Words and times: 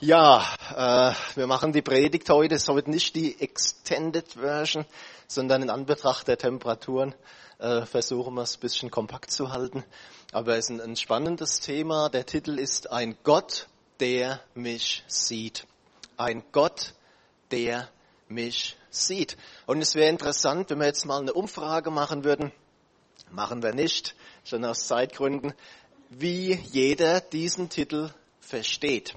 Ja, 0.00 0.46
äh, 0.76 1.36
wir 1.36 1.48
machen 1.48 1.72
die 1.72 1.82
Predigt 1.82 2.30
heute. 2.30 2.54
Es 2.54 2.62
ist 2.62 2.68
heute 2.68 2.88
nicht 2.88 3.16
die 3.16 3.40
Extended 3.40 4.34
Version, 4.34 4.86
sondern 5.26 5.62
in 5.62 5.70
Anbetracht 5.70 6.28
der 6.28 6.38
Temperaturen 6.38 7.16
äh, 7.58 7.84
versuchen 7.84 8.34
wir 8.34 8.42
es 8.42 8.56
ein 8.56 8.60
bisschen 8.60 8.92
kompakt 8.92 9.32
zu 9.32 9.50
halten. 9.50 9.82
Aber 10.30 10.56
es 10.56 10.66
ist 10.66 10.70
ein, 10.70 10.80
ein 10.80 10.94
spannendes 10.94 11.58
Thema. 11.58 12.10
Der 12.10 12.24
Titel 12.24 12.60
ist 12.60 12.92
Ein 12.92 13.16
Gott, 13.24 13.66
der 13.98 14.40
mich 14.54 15.02
sieht. 15.08 15.66
Ein 16.16 16.44
Gott, 16.52 16.94
der 17.50 17.88
mich 18.28 18.76
sieht. 18.90 19.36
Und 19.66 19.82
es 19.82 19.96
wäre 19.96 20.10
interessant, 20.10 20.70
wenn 20.70 20.78
wir 20.78 20.86
jetzt 20.86 21.06
mal 21.06 21.20
eine 21.20 21.32
Umfrage 21.32 21.90
machen 21.90 22.22
würden. 22.22 22.52
Machen 23.32 23.64
wir 23.64 23.74
nicht, 23.74 24.14
schon 24.44 24.64
aus 24.64 24.86
Zeitgründen, 24.86 25.54
wie 26.08 26.54
jeder 26.54 27.20
diesen 27.20 27.68
Titel 27.68 28.10
versteht. 28.40 29.16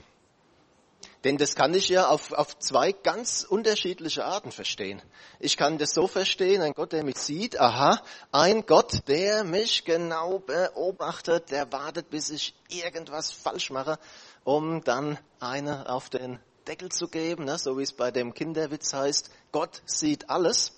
Denn 1.24 1.38
das 1.38 1.56
kann 1.56 1.74
ich 1.76 1.88
ja 1.90 2.08
auf, 2.08 2.32
auf 2.32 2.58
zwei 2.58 2.92
ganz 2.92 3.44
unterschiedliche 3.44 4.26
Arten 4.26 4.52
verstehen. 4.52 5.02
Ich 5.40 5.56
kann 5.56 5.78
das 5.78 5.94
so 5.94 6.08
verstehen, 6.08 6.62
ein 6.64 6.74
Gott, 6.74 6.94
der 6.94 7.04
mich 7.04 7.18
sieht, 7.18 7.60
aha, 7.60 8.02
ein 8.32 8.66
Gott, 8.66 9.08
der 9.08 9.44
mich 9.44 9.86
genau 9.86 10.40
beobachtet, 10.40 11.52
der 11.52 11.72
wartet, 11.72 12.10
bis 12.10 12.32
ich 12.32 12.56
irgendwas 12.70 13.32
falsch 13.32 13.70
mache, 13.70 14.00
um 14.44 14.84
dann 14.84 15.20
eine 15.40 15.88
auf 15.90 16.10
den 16.10 16.40
Deckel 16.68 16.90
zu 16.90 17.08
geben, 17.08 17.46
ne, 17.46 17.58
so 17.60 17.78
wie 17.78 17.84
es 17.84 17.94
bei 17.94 18.10
dem 18.10 18.34
Kinderwitz 18.34 18.94
heißt, 18.94 19.30
Gott 19.52 19.82
sieht 19.86 20.30
alles. 20.30 20.74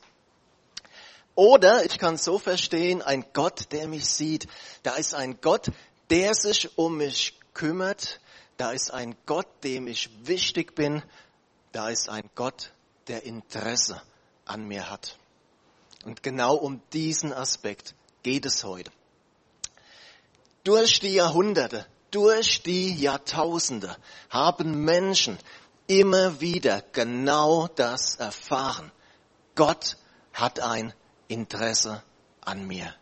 Oder 1.35 1.85
ich 1.85 1.97
kann 1.97 2.17
so 2.17 2.37
verstehen, 2.37 3.01
ein 3.01 3.25
Gott, 3.33 3.71
der 3.71 3.87
mich 3.87 4.05
sieht, 4.05 4.47
da 4.83 4.95
ist 4.95 5.15
ein 5.15 5.39
Gott, 5.41 5.71
der 6.09 6.33
sich 6.35 6.77
um 6.77 6.97
mich 6.97 7.39
kümmert, 7.53 8.19
da 8.63 8.71
ist 8.71 8.93
ein 8.93 9.17
Gott, 9.25 9.47
dem 9.65 9.87
ich 9.87 10.09
wichtig 10.23 10.73
bin. 10.73 11.03
Da 11.73 11.89
ist 11.89 12.07
ein 12.07 12.29
Gott, 12.33 12.71
der 13.09 13.23
Interesse 13.23 14.01
an 14.45 14.63
mir 14.63 14.89
hat. 14.89 15.17
Und 16.05 16.23
genau 16.23 16.55
um 16.55 16.79
diesen 16.93 17.33
Aspekt 17.33 17.93
geht 18.21 18.45
es 18.45 18.63
heute. 18.63 18.89
Durch 20.63 21.01
die 21.01 21.15
Jahrhunderte, 21.15 21.85
durch 22.09 22.63
die 22.63 22.95
Jahrtausende 22.95 23.97
haben 24.29 24.85
Menschen 24.85 25.37
immer 25.87 26.39
wieder 26.39 26.85
genau 26.93 27.67
das 27.67 28.15
erfahren. 28.15 28.93
Gott 29.55 29.97
hat 30.31 30.61
ein 30.61 30.93
Interesse 31.27 32.01
an 32.39 32.65
mir. 32.65 32.95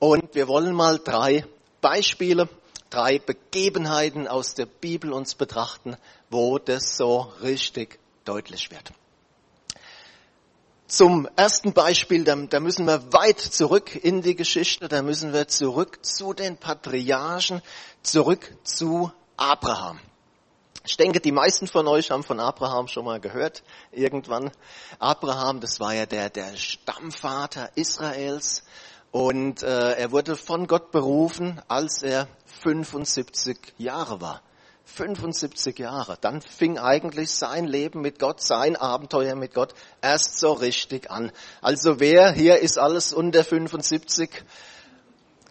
Und 0.00 0.34
wir 0.34 0.48
wollen 0.48 0.74
mal 0.74 0.98
drei 0.98 1.46
Beispiele 1.80 2.48
drei 2.90 3.18
Begebenheiten 3.18 4.28
aus 4.28 4.54
der 4.54 4.66
Bibel 4.66 5.12
uns 5.12 5.34
betrachten, 5.34 5.96
wo 6.28 6.58
das 6.58 6.96
so 6.96 7.32
richtig 7.42 7.98
deutlich 8.24 8.70
wird. 8.70 8.92
Zum 10.86 11.28
ersten 11.36 11.72
Beispiel, 11.72 12.24
da, 12.24 12.34
da, 12.34 12.58
müssen 12.58 12.84
wir 12.84 13.12
weit 13.12 13.38
zurück 13.38 13.94
in 13.94 14.22
die 14.22 14.34
Geschichte, 14.34 14.88
da 14.88 15.02
müssen 15.02 15.32
wir 15.32 15.46
zurück 15.46 16.04
zu 16.04 16.34
den 16.34 16.56
Patriarchen, 16.56 17.62
zurück 18.02 18.56
zu 18.64 19.12
Abraham. 19.36 20.00
Ich 20.84 20.96
denke, 20.96 21.20
die 21.20 21.30
meisten 21.30 21.68
von 21.68 21.86
euch 21.86 22.10
haben 22.10 22.24
von 22.24 22.40
Abraham 22.40 22.88
schon 22.88 23.04
mal 23.04 23.20
gehört, 23.20 23.62
irgendwann. 23.92 24.50
Abraham, 24.98 25.60
das 25.60 25.78
war 25.78 25.94
ja 25.94 26.06
der, 26.06 26.28
der 26.28 26.56
Stammvater 26.56 27.70
Israels 27.76 28.64
und 29.12 29.62
äh, 29.62 29.92
er 29.94 30.12
wurde 30.12 30.36
von 30.36 30.66
Gott 30.66 30.92
berufen, 30.92 31.60
als 31.68 32.02
er 32.02 32.28
75 32.62 33.74
Jahre 33.78 34.20
war. 34.20 34.42
75 34.84 35.78
Jahre. 35.78 36.16
Dann 36.20 36.40
fing 36.40 36.78
eigentlich 36.78 37.30
sein 37.30 37.66
Leben 37.66 38.00
mit 38.00 38.18
Gott, 38.18 38.42
sein 38.42 38.76
Abenteuer 38.76 39.34
mit 39.34 39.54
Gott 39.54 39.74
erst 40.00 40.38
so 40.38 40.52
richtig 40.52 41.10
an. 41.10 41.32
Also 41.60 42.00
wer 42.00 42.32
hier 42.32 42.58
ist 42.58 42.78
alles 42.78 43.12
unter 43.12 43.44
75? 43.44 44.30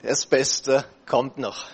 Das 0.03 0.25
Beste 0.25 0.85
kommt 1.05 1.37
noch. 1.37 1.65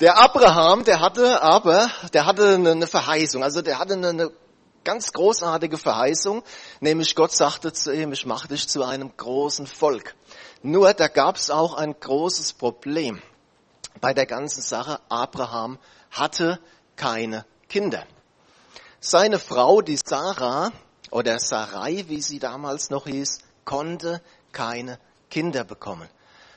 Der 0.00 0.18
Abraham, 0.18 0.84
der 0.84 1.00
hatte 1.00 1.40
aber, 1.40 1.88
der 2.12 2.26
hatte 2.26 2.56
eine 2.56 2.86
Verheißung, 2.86 3.42
also 3.42 3.62
der 3.62 3.78
hatte 3.78 3.94
eine 3.94 4.30
ganz 4.84 5.12
großartige 5.12 5.78
Verheißung, 5.78 6.42
nämlich 6.80 7.14
Gott 7.14 7.32
sagte 7.32 7.72
zu 7.72 7.92
ihm, 7.92 8.12
ich 8.12 8.26
mache 8.26 8.48
dich 8.48 8.68
zu 8.68 8.84
einem 8.84 9.16
großen 9.16 9.66
Volk. 9.66 10.14
Nur 10.62 10.92
da 10.94 11.08
gab 11.08 11.36
es 11.36 11.50
auch 11.50 11.74
ein 11.74 11.98
großes 11.98 12.54
Problem 12.54 13.20
bei 14.00 14.14
der 14.14 14.26
ganzen 14.26 14.62
Sache. 14.62 15.00
Abraham 15.08 15.78
hatte 16.10 16.60
keine 16.96 17.44
Kinder. 17.68 18.06
Seine 19.00 19.38
Frau, 19.38 19.82
die 19.82 19.98
Sarah 20.02 20.72
oder 21.10 21.38
Sarai, 21.38 22.04
wie 22.08 22.22
sie 22.22 22.38
damals 22.38 22.90
noch 22.90 23.06
hieß, 23.06 23.38
konnte 23.64 24.22
keine 24.52 24.98
Kinder 25.30 25.64
bekommen. 25.64 26.08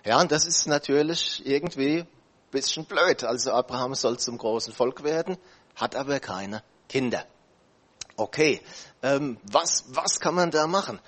Ja, 0.06 0.22
und 0.22 0.32
das 0.32 0.46
ist 0.46 0.68
natürlich 0.68 1.46
irgendwie 1.46 2.00
ein 2.00 2.08
bisschen 2.52 2.86
blöd. 2.86 3.24
Also 3.24 3.52
Abraham 3.52 3.96
soll 3.96 4.18
zum 4.20 4.38
großen 4.38 4.74
Volk 4.74 5.04
werden, 5.04 5.38
hat 5.76 5.96
aber 5.96 6.20
keine 6.20 6.64
Kinder. 6.88 7.26
Okay, 8.18 8.62
ähm, 9.04 9.38
was, 9.44 9.86
was 9.90 10.20
kann 10.20 10.34
man 10.34 10.50
da 10.50 10.66
machen? 10.66 11.00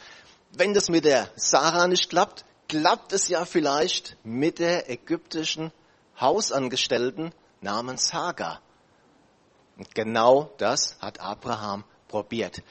Wenn 0.51 0.75
das 0.75 0.89
mit 0.89 1.05
der 1.05 1.27
Sarah 1.35 1.87
nicht 1.87 2.09
klappt, 2.11 2.45
klappt 2.67 3.13
es 3.13 3.27
ja 3.29 3.45
vielleicht 3.45 4.15
mit 4.23 4.59
der 4.59 4.89
ägyptischen 4.91 5.71
Hausangestellten 6.21 7.33
namens 7.61 8.13
Hagar. 8.13 8.61
Und 9.75 9.95
genau 9.95 10.53
das 10.59 10.97
hat 11.01 11.19
Abraham 11.19 11.83
probiert. 12.07 12.61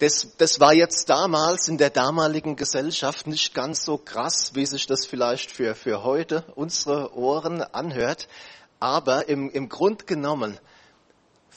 Das, 0.00 0.36
das 0.36 0.60
war 0.60 0.74
jetzt 0.74 1.08
damals 1.08 1.68
in 1.68 1.78
der 1.78 1.90
damaligen 1.90 2.56
Gesellschaft 2.56 3.26
nicht 3.26 3.54
ganz 3.54 3.84
so 3.84 3.96
krass, 3.96 4.50
wie 4.54 4.66
sich 4.66 4.86
das 4.86 5.06
vielleicht 5.06 5.50
für, 5.50 5.74
für 5.74 6.02
heute 6.02 6.44
unsere 6.56 7.16
Ohren 7.16 7.62
anhört. 7.62 8.28
Aber 8.80 9.28
im, 9.28 9.48
im 9.48 9.68
Grund 9.68 10.06
genommen 10.06 10.58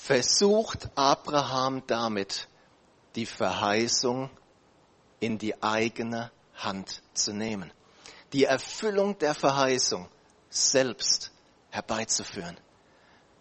versucht 0.06 0.88
Abraham 0.94 1.82
damit, 1.88 2.48
die 3.16 3.26
Verheißung 3.26 4.30
in 5.20 5.40
die 5.40 5.64
eigene 5.64 6.32
Hand 6.54 7.02
zu 7.16 7.34
nehmen. 7.34 7.72
Die 8.32 8.44
Erfüllung 8.44 9.18
der 9.18 9.34
Verheißung 9.34 10.08
selbst 10.48 11.32
herbeizuführen. 11.72 12.56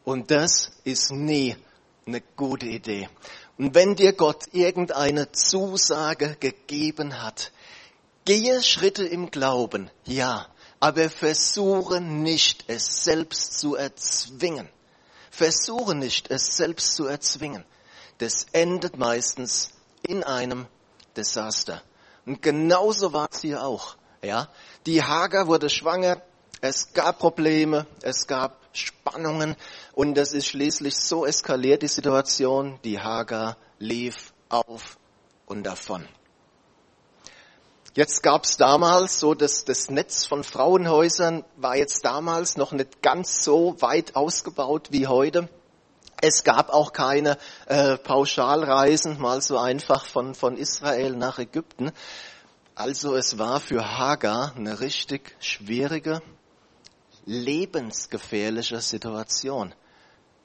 Und 0.04 0.30
das 0.30 0.72
ist 0.84 1.10
nie 1.10 1.54
eine 2.06 2.22
gute 2.22 2.66
Idee. 2.66 3.10
Und 3.58 3.74
wenn 3.74 3.94
dir 3.94 4.14
Gott 4.14 4.46
irgendeine 4.52 5.32
Zusage 5.32 6.36
gegeben 6.40 7.22
hat, 7.22 7.52
gehe 8.24 8.62
Schritte 8.62 9.04
im 9.04 9.30
Glauben, 9.30 9.90
ja, 10.06 10.46
aber 10.80 11.10
versuche 11.10 12.00
nicht, 12.00 12.64
es 12.68 13.04
selbst 13.04 13.58
zu 13.58 13.74
erzwingen. 13.74 14.70
Versuche 15.34 15.96
nicht, 15.96 16.30
es 16.30 16.56
selbst 16.56 16.94
zu 16.94 17.06
erzwingen. 17.06 17.64
Das 18.18 18.46
endet 18.52 18.96
meistens 18.96 19.70
in 20.02 20.22
einem 20.22 20.66
Desaster. 21.16 21.82
Und 22.24 22.40
genauso 22.40 23.12
war 23.12 23.28
es 23.32 23.40
hier 23.40 23.64
auch. 23.64 23.96
Ja, 24.22 24.48
die 24.86 25.02
Hager 25.02 25.48
wurde 25.48 25.68
schwanger. 25.68 26.22
Es 26.60 26.92
gab 26.92 27.18
Probleme. 27.18 27.86
Es 28.00 28.28
gab 28.28 28.60
Spannungen. 28.72 29.56
Und 29.92 30.16
es 30.16 30.32
ist 30.32 30.46
schließlich 30.46 30.96
so 30.96 31.26
eskaliert, 31.26 31.82
die 31.82 31.88
Situation. 31.88 32.78
Die 32.84 33.00
Hager 33.00 33.56
lief 33.80 34.32
auf 34.48 34.98
und 35.46 35.64
davon. 35.64 36.08
Jetzt 37.96 38.24
gab 38.24 38.42
es 38.42 38.56
damals 38.56 39.20
so, 39.20 39.34
dass 39.34 39.64
das 39.64 39.88
Netz 39.88 40.26
von 40.26 40.42
Frauenhäusern 40.42 41.44
war 41.56 41.76
jetzt 41.76 42.04
damals 42.04 42.56
noch 42.56 42.72
nicht 42.72 43.02
ganz 43.02 43.44
so 43.44 43.80
weit 43.80 44.16
ausgebaut 44.16 44.88
wie 44.90 45.06
heute. 45.06 45.48
Es 46.20 46.42
gab 46.42 46.70
auch 46.70 46.92
keine 46.92 47.38
äh, 47.66 47.96
Pauschalreisen, 47.96 49.20
mal 49.20 49.40
so 49.42 49.58
einfach 49.58 50.06
von, 50.06 50.34
von 50.34 50.56
Israel 50.56 51.14
nach 51.14 51.38
Ägypten. 51.38 51.92
Also 52.74 53.14
es 53.14 53.38
war 53.38 53.60
für 53.60 53.96
Hagar 53.96 54.54
eine 54.56 54.80
richtig 54.80 55.36
schwierige, 55.38 56.20
lebensgefährliche 57.26 58.80
Situation, 58.80 59.72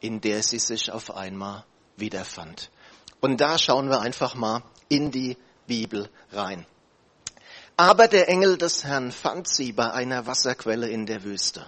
in 0.02 0.22
der 0.22 0.44
sie 0.44 0.60
sich 0.60 0.92
auf 0.92 1.16
einmal 1.16 1.66
wiederfand. 1.98 2.70
Und 3.22 3.42
da 3.42 3.58
schauen 3.58 3.90
wir 3.90 4.02
einfach 4.02 4.36
mal 4.36 4.62
in 4.88 5.10
die 5.10 5.36
Bibel 5.66 6.10
rein. 6.32 6.68
Aber 7.80 8.10
der 8.10 8.28
Engel 8.28 8.58
des 8.58 8.84
Herrn 8.84 9.14
fand 9.14 9.48
sie 9.48 9.72
bei 9.72 9.90
einer 9.90 10.28
Wasserquelle 10.28 10.90
in 10.90 11.06
der 11.06 11.24
Wüste, 11.24 11.66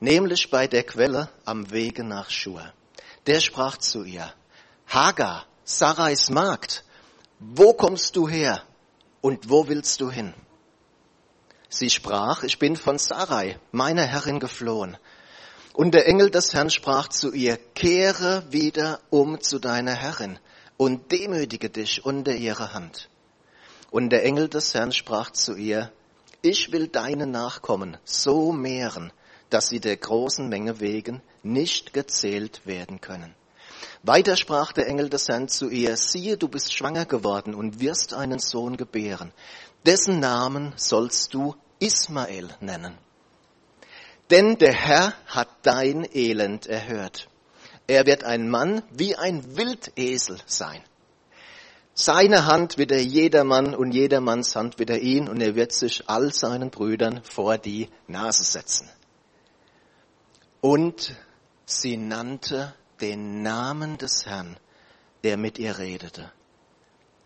nämlich 0.00 0.48
bei 0.48 0.66
der 0.66 0.84
Quelle 0.84 1.28
am 1.44 1.70
Wege 1.70 2.02
nach 2.02 2.30
Schur. 2.30 2.72
Der 3.26 3.40
sprach 3.40 3.76
zu 3.76 4.04
ihr, 4.04 4.32
Hagar, 4.86 5.44
Sarais 5.64 6.30
Magd, 6.30 6.82
wo 7.40 7.74
kommst 7.74 8.16
du 8.16 8.26
her 8.26 8.62
und 9.20 9.50
wo 9.50 9.68
willst 9.68 10.00
du 10.00 10.10
hin? 10.10 10.32
Sie 11.68 11.90
sprach, 11.90 12.42
ich 12.42 12.58
bin 12.58 12.74
von 12.74 12.96
Sarai, 12.96 13.58
meiner 13.70 14.06
Herrin 14.06 14.40
geflohen. 14.40 14.96
Und 15.74 15.92
der 15.92 16.08
Engel 16.08 16.30
des 16.30 16.54
Herrn 16.54 16.70
sprach 16.70 17.08
zu 17.08 17.34
ihr, 17.34 17.58
kehre 17.74 18.50
wieder 18.50 18.98
um 19.10 19.38
zu 19.42 19.58
deiner 19.58 19.94
Herrin 19.94 20.38
und 20.78 21.12
demütige 21.12 21.68
dich 21.68 22.02
unter 22.02 22.32
ihre 22.32 22.72
Hand. 22.72 23.10
Und 23.90 24.10
der 24.10 24.24
Engel 24.24 24.48
des 24.48 24.74
Herrn 24.74 24.92
sprach 24.92 25.30
zu 25.30 25.54
ihr, 25.54 25.92
ich 26.42 26.72
will 26.72 26.88
deine 26.88 27.26
Nachkommen 27.26 27.96
so 28.04 28.52
mehren, 28.52 29.12
dass 29.50 29.68
sie 29.68 29.80
der 29.80 29.96
großen 29.96 30.48
Menge 30.48 30.80
wegen 30.80 31.22
nicht 31.42 31.92
gezählt 31.92 32.66
werden 32.66 33.00
können. 33.00 33.34
Weiter 34.02 34.36
sprach 34.36 34.72
der 34.72 34.86
Engel 34.86 35.08
des 35.08 35.28
Herrn 35.28 35.48
zu 35.48 35.70
ihr, 35.70 35.96
siehe, 35.96 36.36
du 36.36 36.48
bist 36.48 36.74
schwanger 36.74 37.06
geworden 37.06 37.54
und 37.54 37.80
wirst 37.80 38.12
einen 38.12 38.38
Sohn 38.38 38.76
gebären. 38.76 39.32
Dessen 39.86 40.20
Namen 40.20 40.74
sollst 40.76 41.32
du 41.32 41.54
Ismael 41.78 42.48
nennen. 42.60 42.98
Denn 44.30 44.58
der 44.58 44.72
Herr 44.72 45.14
hat 45.26 45.48
dein 45.62 46.06
Elend 46.14 46.66
erhört. 46.66 47.28
Er 47.86 48.06
wird 48.06 48.24
ein 48.24 48.48
Mann 48.48 48.82
wie 48.90 49.16
ein 49.16 49.56
Wildesel 49.56 50.38
sein. 50.46 50.82
Seine 51.96 52.46
Hand 52.46 52.76
wird 52.76 52.90
er 52.90 53.02
jedermann 53.02 53.72
und 53.72 53.92
jedermanns 53.92 54.56
Hand 54.56 54.80
wird 54.80 54.90
er 54.90 55.00
ihn 55.00 55.28
und 55.28 55.40
er 55.40 55.54
wird 55.54 55.72
sich 55.72 56.08
all 56.08 56.34
seinen 56.34 56.70
Brüdern 56.70 57.22
vor 57.22 57.56
die 57.56 57.88
Nase 58.08 58.42
setzen. 58.42 58.90
Und 60.60 61.14
sie 61.66 61.96
nannte 61.96 62.74
den 63.00 63.42
Namen 63.42 63.96
des 63.96 64.26
Herrn, 64.26 64.56
der 65.22 65.36
mit 65.36 65.58
ihr 65.58 65.78
redete. 65.78 66.32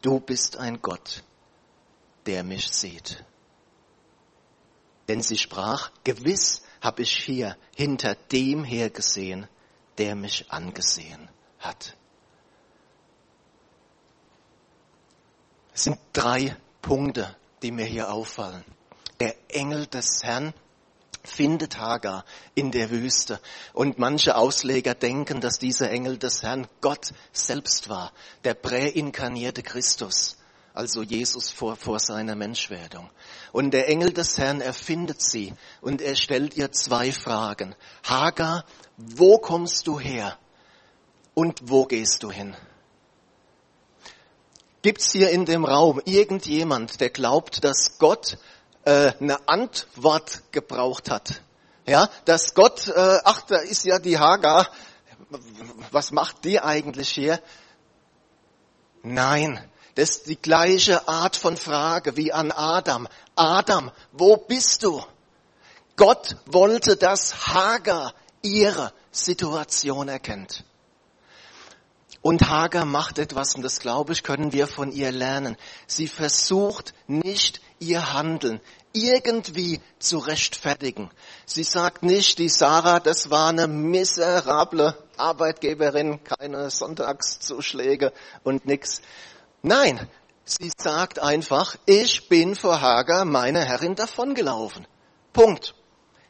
Du 0.03 0.21
bist 0.21 0.59
ein 0.59 0.83
Gott, 0.83 1.23
der 2.27 2.45
mich 2.45 2.69
sieht. 2.69 3.25
Denn 5.09 5.23
sie 5.23 5.39
sprach, 5.39 5.91
gewiss 6.05 6.63
habe 6.83 7.03
ich 7.03 7.17
hier 7.25 7.57
hinter 7.75 8.15
dem 8.31 8.65
hergesehen, 8.65 9.49
der 9.97 10.15
mich 10.15 10.51
angesehen 10.51 11.31
hat. 11.59 11.98
Es 15.79 15.85
sind 15.85 15.99
drei 16.13 16.57
Punkte, 16.83 17.37
die 17.63 17.71
mir 17.71 17.85
hier 17.85 18.13
auffallen. 18.13 18.65
Der 19.21 19.37
Engel 19.47 19.87
des 19.87 20.25
Herrn 20.25 20.53
findet 21.23 21.79
Hagar 21.79 22.25
in 22.57 22.73
der 22.73 22.91
Wüste. 22.91 23.39
Und 23.75 23.97
manche 23.97 24.35
Ausleger 24.35 24.97
denken, 24.97 25.41
dass 25.41 25.61
dieser 25.61 25.89
Engel 25.89 26.19
des 26.19 26.43
Herrn 26.43 26.67
Gott 26.81 27.13
selbst 27.33 27.89
war, 27.89 28.13
der 28.43 28.55
präinkarnierte 28.55 29.63
Christus 29.63 30.37
also 30.75 31.03
Jesus 31.03 31.51
vor, 31.51 31.77
vor 31.77 32.01
seiner 32.01 32.35
Menschwerdung. 32.35 33.09
Und 33.53 33.73
der 33.73 33.89
Engel 33.89 34.13
des 34.13 34.37
Herrn 34.37 34.61
erfindet 34.61 35.23
sie 35.23 35.55
und 35.81 36.03
er 36.03 36.17
stellt 36.17 36.57
ihr 36.57 36.73
zwei 36.73 37.13
Fragen. 37.13 37.77
Hagar, 38.03 38.65
wo 38.97 39.39
kommst 39.39 39.87
du 39.87 40.01
her 40.01 40.39
und 41.35 41.71
wo 41.71 41.85
gehst 41.85 42.25
du 42.25 42.33
hin? 42.33 42.57
Gibt's 44.83 45.13
hier 45.13 45.31
in 45.31 45.45
dem 45.45 45.65
Raum 45.65 46.01
irgendjemand, 46.05 47.01
der 47.01 47.11
glaubt, 47.11 47.65
dass 47.65 47.99
Gott 47.99 48.39
äh, 48.85 49.13
eine 49.21 49.49
Antwort 49.49 50.43
gebraucht 50.53 51.11
hat? 51.11 51.41
Ja, 51.87 52.09
dass 52.27 52.55
Gott, 52.55 52.89
äh, 52.89 53.19
ach, 53.25 53.43
da 53.43 53.57
ist 53.57 53.85
ja 53.85 53.99
die 53.99 54.19
Hagar, 54.19 54.69
was 55.91 56.13
macht 56.13 56.45
die 56.45 56.61
eigentlich 56.61 57.09
hier? 57.09 57.41
Nein, 59.03 59.59
das 59.95 60.11
ist 60.11 60.27
die 60.29 60.41
gleiche 60.41 61.09
Art 61.09 61.37
von 61.37 61.57
Frage 61.57 62.17
wie 62.17 62.33
an 62.33 62.53
Adam. 62.53 63.09
Adam, 63.35 63.91
wo 64.13 64.37
bist 64.37 64.85
du? 64.85 65.03
Gott 65.97 66.37
wollte, 66.47 66.97
dass 66.97 67.49
Hagar 67.49 68.15
ihre 68.43 68.93
Situation 69.11 70.09
erkennt. 70.09 70.65
Und 72.21 72.49
Hagar 72.49 72.85
macht 72.85 73.19
etwas, 73.19 73.55
und 73.55 73.63
das 73.63 73.79
glaube 73.79 74.13
ich, 74.13 74.23
können 74.23 74.53
wir 74.53 74.67
von 74.67 74.91
ihr 74.91 75.13
lernen. 75.13 75.57
Sie 75.87 76.09
versucht 76.09 76.93
nicht 77.07 77.61
ihr 77.79 78.13
Handeln 78.13 78.61
irgendwie 78.93 79.81
zu 79.99 80.19
rechtfertigen. 80.19 81.11
Sie 81.47 81.63
sagt 81.63 82.03
nicht, 82.03 82.39
die 82.39 82.49
Sarah, 82.49 83.01
das 83.01 83.31
war 83.31 83.51
eine 83.51 83.69
miserable 83.69 84.97
Arbeitgeberin, 85.17 86.23
keine 86.25 86.71
Sonntagszuschläge 86.71 88.13
und 88.43 88.67
nix. 88.67 89.01
Nein, 89.63 90.09
sie 90.45 90.71
sagt 90.77 91.19
einfach, 91.19 91.77
ich 91.87 92.29
bin 92.29 92.57
vor 92.57 92.81
Hagar, 92.81 93.25
meine 93.25 93.65
Herrin, 93.65 93.95
davongelaufen. 93.95 94.87
Punkt. 95.33 95.75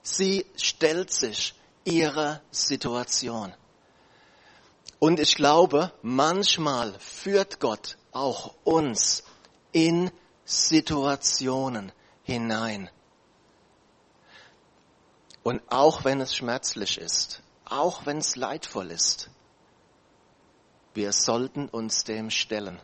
Sie 0.03 0.47
stellt 0.57 1.13
sich 1.13 1.55
ihrer 1.85 2.41
Situation. 2.51 3.53
Und 4.99 5.21
ich 5.21 5.37
glaube, 5.37 5.93
manchmal 6.03 6.99
führt 6.99 7.61
Gott 7.61 7.97
auch 8.13 8.55
uns 8.65 9.23
in 9.73 10.11
Situationen 10.45 11.93
hinein. 12.23 12.91
Und 15.43 15.63
auch 15.69 16.05
wenn 16.05 16.21
es 16.21 16.35
schmerzlich 16.35 16.99
ist, 16.99 17.43
auch 17.65 18.07
wenn 18.07 18.19
es 18.19 18.37
leidvoll 18.37 18.91
ist, 18.91 19.31
wir 20.95 21.13
sollten 21.13 21.69
uns 21.69 22.05
dem 22.05 22.31
stellen 22.31 22.81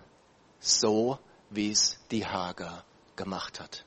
so 0.65 1.19
wie 1.51 1.71
es 1.71 1.99
die 2.11 2.27
Hager 2.27 2.85
gemacht 3.17 3.61
hat. 3.61 3.85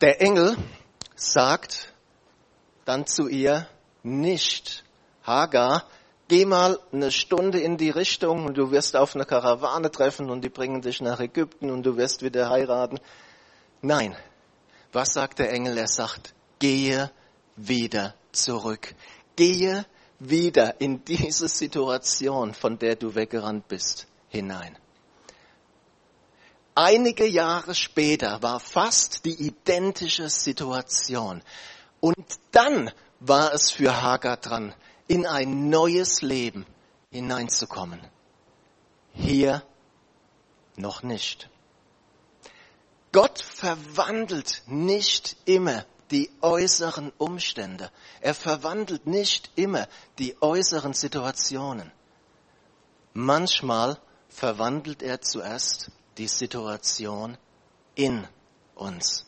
Der 0.00 0.20
Engel 0.20 0.56
sagt 1.14 1.92
dann 2.84 3.06
zu 3.06 3.28
ihr 3.28 3.68
nicht, 4.02 4.84
Hagar, 5.22 5.84
geh 6.28 6.44
mal 6.44 6.78
eine 6.92 7.10
Stunde 7.10 7.60
in 7.60 7.76
die 7.76 7.90
Richtung 7.90 8.46
und 8.46 8.56
du 8.56 8.70
wirst 8.70 8.96
auf 8.96 9.14
eine 9.14 9.24
Karawane 9.24 9.90
treffen 9.90 10.30
und 10.30 10.42
die 10.42 10.48
bringen 10.48 10.82
dich 10.82 11.00
nach 11.00 11.20
Ägypten 11.20 11.70
und 11.70 11.84
du 11.84 11.96
wirst 11.96 12.22
wieder 12.22 12.50
heiraten. 12.50 12.98
Nein, 13.80 14.16
was 14.92 15.14
sagt 15.14 15.38
der 15.38 15.52
Engel? 15.52 15.78
Er 15.78 15.88
sagt, 15.88 16.34
gehe 16.58 17.10
wieder 17.56 18.14
zurück. 18.32 18.94
Gehe 19.36 19.86
wieder 20.18 20.80
in 20.80 21.04
diese 21.04 21.48
Situation, 21.48 22.54
von 22.54 22.78
der 22.78 22.96
du 22.96 23.14
weggerannt 23.14 23.68
bist, 23.68 24.06
hinein. 24.28 24.78
Einige 26.74 27.26
Jahre 27.26 27.74
später 27.74 28.42
war 28.42 28.58
fast 28.58 29.24
die 29.24 29.46
identische 29.46 30.30
Situation. 30.30 31.42
Und 32.00 32.26
dann 32.50 32.90
war 33.20 33.52
es 33.52 33.70
für 33.70 34.00
Hagar 34.00 34.38
dran, 34.38 34.74
in 35.12 35.26
ein 35.26 35.68
neues 35.68 36.22
Leben 36.22 36.64
hineinzukommen. 37.10 38.00
Hier 39.12 39.62
noch 40.76 41.02
nicht. 41.02 41.50
Gott 43.12 43.38
verwandelt 43.38 44.62
nicht 44.68 45.36
immer 45.44 45.84
die 46.10 46.30
äußeren 46.40 47.12
Umstände. 47.18 47.90
Er 48.22 48.32
verwandelt 48.32 49.06
nicht 49.06 49.50
immer 49.54 49.86
die 50.18 50.34
äußeren 50.40 50.94
Situationen. 50.94 51.92
Manchmal 53.12 53.98
verwandelt 54.30 55.02
er 55.02 55.20
zuerst 55.20 55.90
die 56.16 56.28
Situation 56.28 57.36
in 57.96 58.26
uns. 58.74 59.26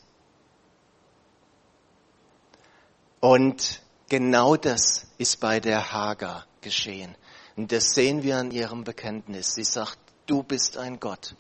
Und 3.21 3.84
genau 4.09 4.57
das 4.57 5.07
ist 5.19 5.41
bei 5.41 5.61
der 5.61 5.93
Hagar 5.93 6.47
geschehen. 6.61 7.17
Und 7.57 7.73
das 7.73 7.91
sehen 7.91 8.23
wir 8.23 8.37
an 8.37 8.51
ihrem 8.51 8.85
Bekenntnis. 8.85 9.55
Sie 9.55 9.65
sagt, 9.65 9.99
du 10.27 10.43
bist 10.43 10.77
ein 10.77 10.99
Gott, 11.01 11.37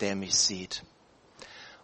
der 0.00 0.14
mich 0.14 0.36
sieht. 0.36 0.84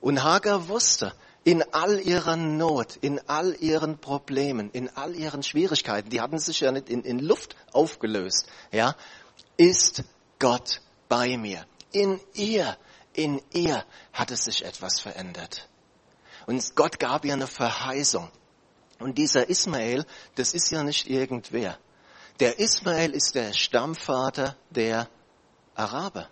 Und 0.00 0.22
Hagar 0.22 0.68
wusste, 0.68 1.14
in 1.44 1.62
all 1.72 2.00
ihrer 2.00 2.36
Not, 2.36 2.96
in 2.96 3.20
all 3.28 3.54
ihren 3.60 3.98
Problemen, 3.98 4.70
in 4.70 4.88
all 4.96 5.14
ihren 5.14 5.42
Schwierigkeiten, 5.42 6.08
die 6.08 6.20
hatten 6.20 6.38
sich 6.38 6.60
ja 6.60 6.72
nicht 6.72 6.88
in, 6.88 7.02
in 7.02 7.18
Luft 7.18 7.54
aufgelöst, 7.72 8.46
ja, 8.72 8.96
ist 9.56 10.04
Gott 10.38 10.80
bei 11.08 11.36
mir. 11.36 11.66
In 11.92 12.18
ihr, 12.32 12.76
in 13.12 13.40
ihr 13.52 13.84
hatte 14.12 14.36
sich 14.36 14.64
etwas 14.64 15.00
verändert. 15.00 15.68
Und 16.46 16.74
Gott 16.74 16.98
gab 16.98 17.24
ihr 17.24 17.34
eine 17.34 17.46
Verheißung. 17.46 18.30
Und 19.04 19.18
dieser 19.18 19.50
Ismael, 19.50 20.06
das 20.34 20.54
ist 20.54 20.70
ja 20.70 20.82
nicht 20.82 21.10
irgendwer. 21.10 21.76
Der 22.40 22.58
Ismael 22.58 23.10
ist 23.10 23.34
der 23.34 23.52
Stammvater 23.52 24.56
der 24.70 25.10
Araber. 25.74 26.26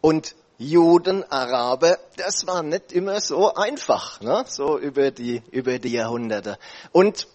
Und 0.00 0.34
Juden, 0.58 1.22
Araber, 1.30 2.00
das 2.16 2.48
war 2.48 2.64
nicht 2.64 2.90
immer 2.90 3.20
so 3.20 3.54
einfach, 3.54 4.20
ne? 4.20 4.44
so 4.48 4.76
über 4.76 5.12
die, 5.12 5.40
über 5.52 5.78
die 5.78 5.92
Jahrhunderte. 5.92 6.58
Und 6.90 7.28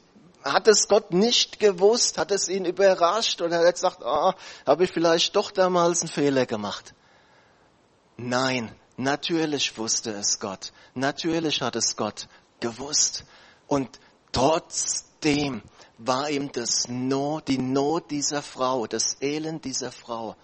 hat 0.43 0.67
es 0.67 0.89
Gott 0.89 1.13
nicht 1.13 1.61
gewusst, 1.61 2.17
hat 2.17 2.31
es 2.31 2.49
ihn 2.49 2.65
überrascht 2.65 3.41
oder 3.41 3.59
hat 3.59 3.63
er 3.63 3.71
gesagt, 3.71 4.03
ah, 4.03 4.35
habe 4.65 4.83
ich 4.83 4.91
vielleicht 4.91 5.37
doch 5.37 5.51
damals 5.51 6.01
einen 6.01 6.09
Fehler 6.09 6.45
gemacht? 6.45 6.93
Nein, 8.17 8.75
natürlich 8.97 9.77
wusste 9.77 10.11
es 10.11 10.41
Gott. 10.41 10.73
Natürlich 10.95 11.61
hat 11.61 11.77
es 11.77 11.95
Gott 11.95 12.27
gewusst. 12.59 13.23
Und 13.67 13.99
trotzdem 14.31 15.61
war 15.97 16.29
ihm 16.29 16.51
das 16.51 16.87
Not, 16.87 17.47
die 17.47 17.57
Not 17.57 18.11
dieser 18.11 18.41
Frau, 18.41 18.85
das 18.87 19.17
Elend 19.21 19.65
dieser 19.65 19.91
Frau 19.91 20.35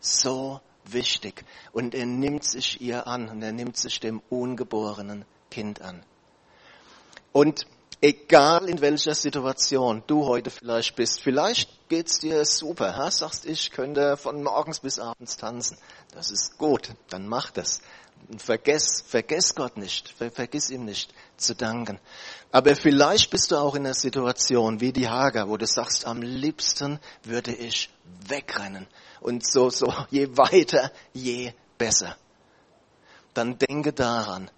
so 0.00 0.60
wichtig. 0.84 1.44
Und 1.72 1.94
er 1.94 2.06
nimmt 2.06 2.44
sich 2.44 2.80
ihr 2.80 3.06
an 3.06 3.28
und 3.28 3.42
er 3.42 3.52
nimmt 3.52 3.76
sich 3.76 4.00
dem 4.00 4.22
ungeborenen 4.30 5.24
Kind 5.50 5.80
an. 5.82 6.04
Und 7.32 7.66
egal 8.00 8.68
in 8.68 8.80
welcher 8.80 9.14
Situation 9.14 10.02
du 10.06 10.26
heute 10.26 10.50
vielleicht 10.50 10.94
bist, 10.96 11.20
vielleicht 11.20 11.88
geht's 11.88 12.18
dir 12.18 12.44
super, 12.44 12.96
ha? 12.96 13.10
sagst 13.10 13.46
ich 13.46 13.70
könnte 13.70 14.16
von 14.16 14.42
morgens 14.42 14.80
bis 14.80 14.98
abends 14.98 15.36
tanzen. 15.36 15.78
Das 16.12 16.30
ist 16.30 16.58
gut, 16.58 16.90
dann 17.08 17.26
mach 17.26 17.50
das. 17.50 17.80
Und 18.28 18.40
vergess, 18.40 19.02
vergess 19.06 19.54
Gott 19.54 19.76
nicht, 19.76 20.08
ver, 20.08 20.30
vergiss 20.30 20.70
ihm 20.70 20.84
nicht 20.84 21.12
zu 21.36 21.54
danken. 21.54 22.00
Aber 22.50 22.74
vielleicht 22.74 23.30
bist 23.30 23.50
du 23.50 23.56
auch 23.56 23.74
in 23.74 23.84
einer 23.84 23.94
Situation 23.94 24.80
wie 24.80 24.92
die 24.92 25.08
Hager, 25.08 25.48
wo 25.48 25.56
du 25.56 25.66
sagst, 25.66 26.06
am 26.06 26.22
liebsten 26.22 26.98
würde 27.22 27.52
ich 27.52 27.90
wegrennen. 28.26 28.86
Und 29.20 29.46
so, 29.46 29.70
so, 29.70 29.92
je 30.10 30.28
weiter, 30.36 30.90
je 31.12 31.52
besser. 31.76 32.16
Dann 33.34 33.58
denke 33.58 33.92
daran, 33.92 34.50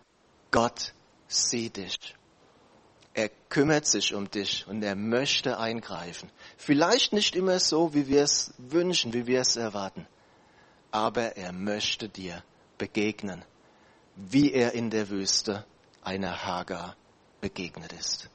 Gott 0.51 0.93
sieht 1.29 1.77
dich. 1.77 1.99
Er 3.15 3.31
kümmert 3.49 3.87
sich 3.87 4.15
um 4.15 4.31
dich 4.31 4.67
und 4.69 4.83
er 4.83 4.95
möchte 4.95 5.59
eingreifen. 5.59 6.31
Vielleicht 6.59 7.15
nicht 7.15 7.35
immer 7.35 7.59
so, 7.59 7.95
wie 7.95 8.09
wir 8.09 8.23
es 8.23 8.53
wünschen, 8.59 9.15
wie 9.15 9.27
wir 9.27 9.41
es 9.41 9.57
erwarten. 9.57 10.07
Aber 10.91 11.37
er 11.37 11.53
möchte 11.53 12.11
dir 12.11 12.43
begegnen, 12.79 13.45
wie 14.15 14.53
er 14.53 14.73
in 14.73 14.91
der 14.91 15.11
Wüste 15.11 15.65
einer 16.03 16.45
Hagar 16.45 16.97
begegnet 17.41 17.93
ist. 17.93 18.29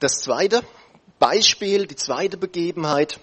Das 0.00 0.18
zweite 0.18 0.62
Beispiel, 1.18 1.86
die 1.86 1.96
zweite 1.96 2.36
Begebenheit, 2.36 3.18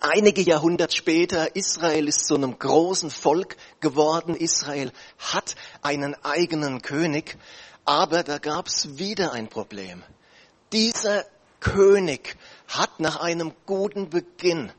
Einige 0.00 0.42
Jahrhunderte 0.42 0.94
später, 0.94 1.56
Israel 1.56 2.06
ist 2.06 2.26
zu 2.26 2.34
einem 2.34 2.58
großen 2.58 3.10
Volk 3.10 3.56
geworden. 3.80 4.36
Israel 4.36 4.92
hat 5.18 5.56
einen 5.80 6.14
eigenen 6.22 6.82
König, 6.82 7.38
aber 7.84 8.22
da 8.22 8.38
gab 8.38 8.66
es 8.66 8.98
wieder 8.98 9.32
ein 9.32 9.48
Problem. 9.48 10.02
Dieser 10.72 11.24
König 11.60 12.36
hat 12.68 13.00
nach 13.00 13.16
einem 13.16 13.52
guten 13.64 14.10
Beginn 14.10 14.70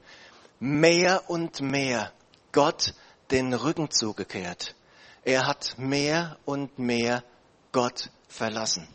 mehr 0.59 1.23
und 1.27 1.61
mehr 1.61 2.13
Gott 2.51 2.93
den 3.31 3.53
Rücken 3.53 3.91
zugekehrt. 3.91 4.75
Er 5.23 5.45
hat 5.45 5.75
mehr 5.77 6.37
und 6.45 6.79
mehr 6.79 7.23
Gott 7.71 8.09
verlassen. 8.27 8.87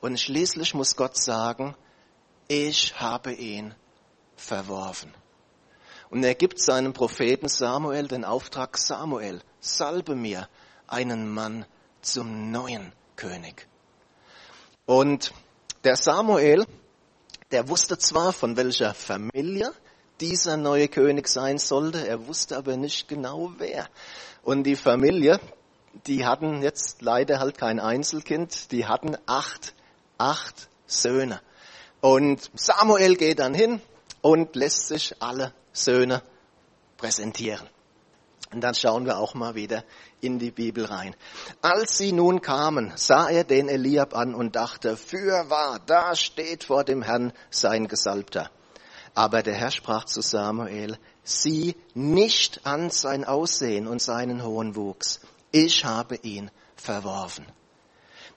Und 0.00 0.20
schließlich 0.20 0.74
muss 0.74 0.96
Gott 0.96 1.16
sagen, 1.16 1.74
ich 2.48 3.00
habe 3.00 3.32
ihn 3.32 3.74
verworfen. 4.36 5.14
Und 6.10 6.24
er 6.24 6.34
gibt 6.34 6.60
seinem 6.60 6.92
Propheten 6.92 7.48
Samuel 7.48 8.08
den 8.08 8.24
Auftrag, 8.24 8.76
Samuel, 8.76 9.40
salbe 9.60 10.14
mir 10.14 10.48
einen 10.86 11.32
Mann 11.32 11.64
zum 12.02 12.50
neuen 12.50 12.92
König. 13.16 13.66
Und 14.84 15.32
der 15.84 15.96
Samuel, 15.96 16.66
der 17.50 17.68
wusste 17.68 17.96
zwar, 17.96 18.32
von 18.32 18.56
welcher 18.56 18.92
Familie 18.92 19.72
dieser 20.22 20.56
neue 20.56 20.86
König 20.86 21.26
sein 21.26 21.58
sollte, 21.58 22.06
er 22.06 22.28
wusste 22.28 22.56
aber 22.56 22.76
nicht 22.76 23.08
genau 23.08 23.52
wer. 23.58 23.88
Und 24.44 24.62
die 24.62 24.76
Familie, 24.76 25.40
die 26.06 26.24
hatten 26.24 26.62
jetzt 26.62 27.02
leider 27.02 27.40
halt 27.40 27.58
kein 27.58 27.80
Einzelkind, 27.80 28.70
die 28.70 28.86
hatten 28.86 29.16
acht, 29.26 29.74
acht 30.18 30.68
Söhne. 30.86 31.40
Und 32.00 32.50
Samuel 32.54 33.16
geht 33.16 33.40
dann 33.40 33.52
hin 33.52 33.80
und 34.20 34.54
lässt 34.54 34.86
sich 34.86 35.20
alle 35.20 35.52
Söhne 35.72 36.22
präsentieren. 36.98 37.68
Und 38.52 38.60
dann 38.60 38.76
schauen 38.76 39.06
wir 39.06 39.18
auch 39.18 39.34
mal 39.34 39.56
wieder 39.56 39.82
in 40.20 40.38
die 40.38 40.52
Bibel 40.52 40.84
rein. 40.84 41.16
Als 41.62 41.98
sie 41.98 42.12
nun 42.12 42.42
kamen, 42.42 42.92
sah 42.94 43.28
er 43.28 43.42
den 43.42 43.68
Eliab 43.68 44.14
an 44.14 44.36
und 44.36 44.54
dachte, 44.54 44.96
fürwahr, 44.96 45.80
da 45.84 46.14
steht 46.14 46.62
vor 46.62 46.84
dem 46.84 47.02
Herrn 47.02 47.32
sein 47.50 47.88
Gesalbter. 47.88 48.50
Aber 49.14 49.42
der 49.42 49.54
Herr 49.54 49.70
sprach 49.70 50.04
zu 50.04 50.22
Samuel, 50.22 50.98
sieh 51.22 51.76
nicht 51.94 52.66
an 52.66 52.90
sein 52.90 53.24
Aussehen 53.24 53.86
und 53.86 54.00
seinen 54.00 54.42
hohen 54.42 54.74
Wuchs. 54.74 55.20
Ich 55.50 55.84
habe 55.84 56.16
ihn 56.16 56.50
verworfen. 56.76 57.46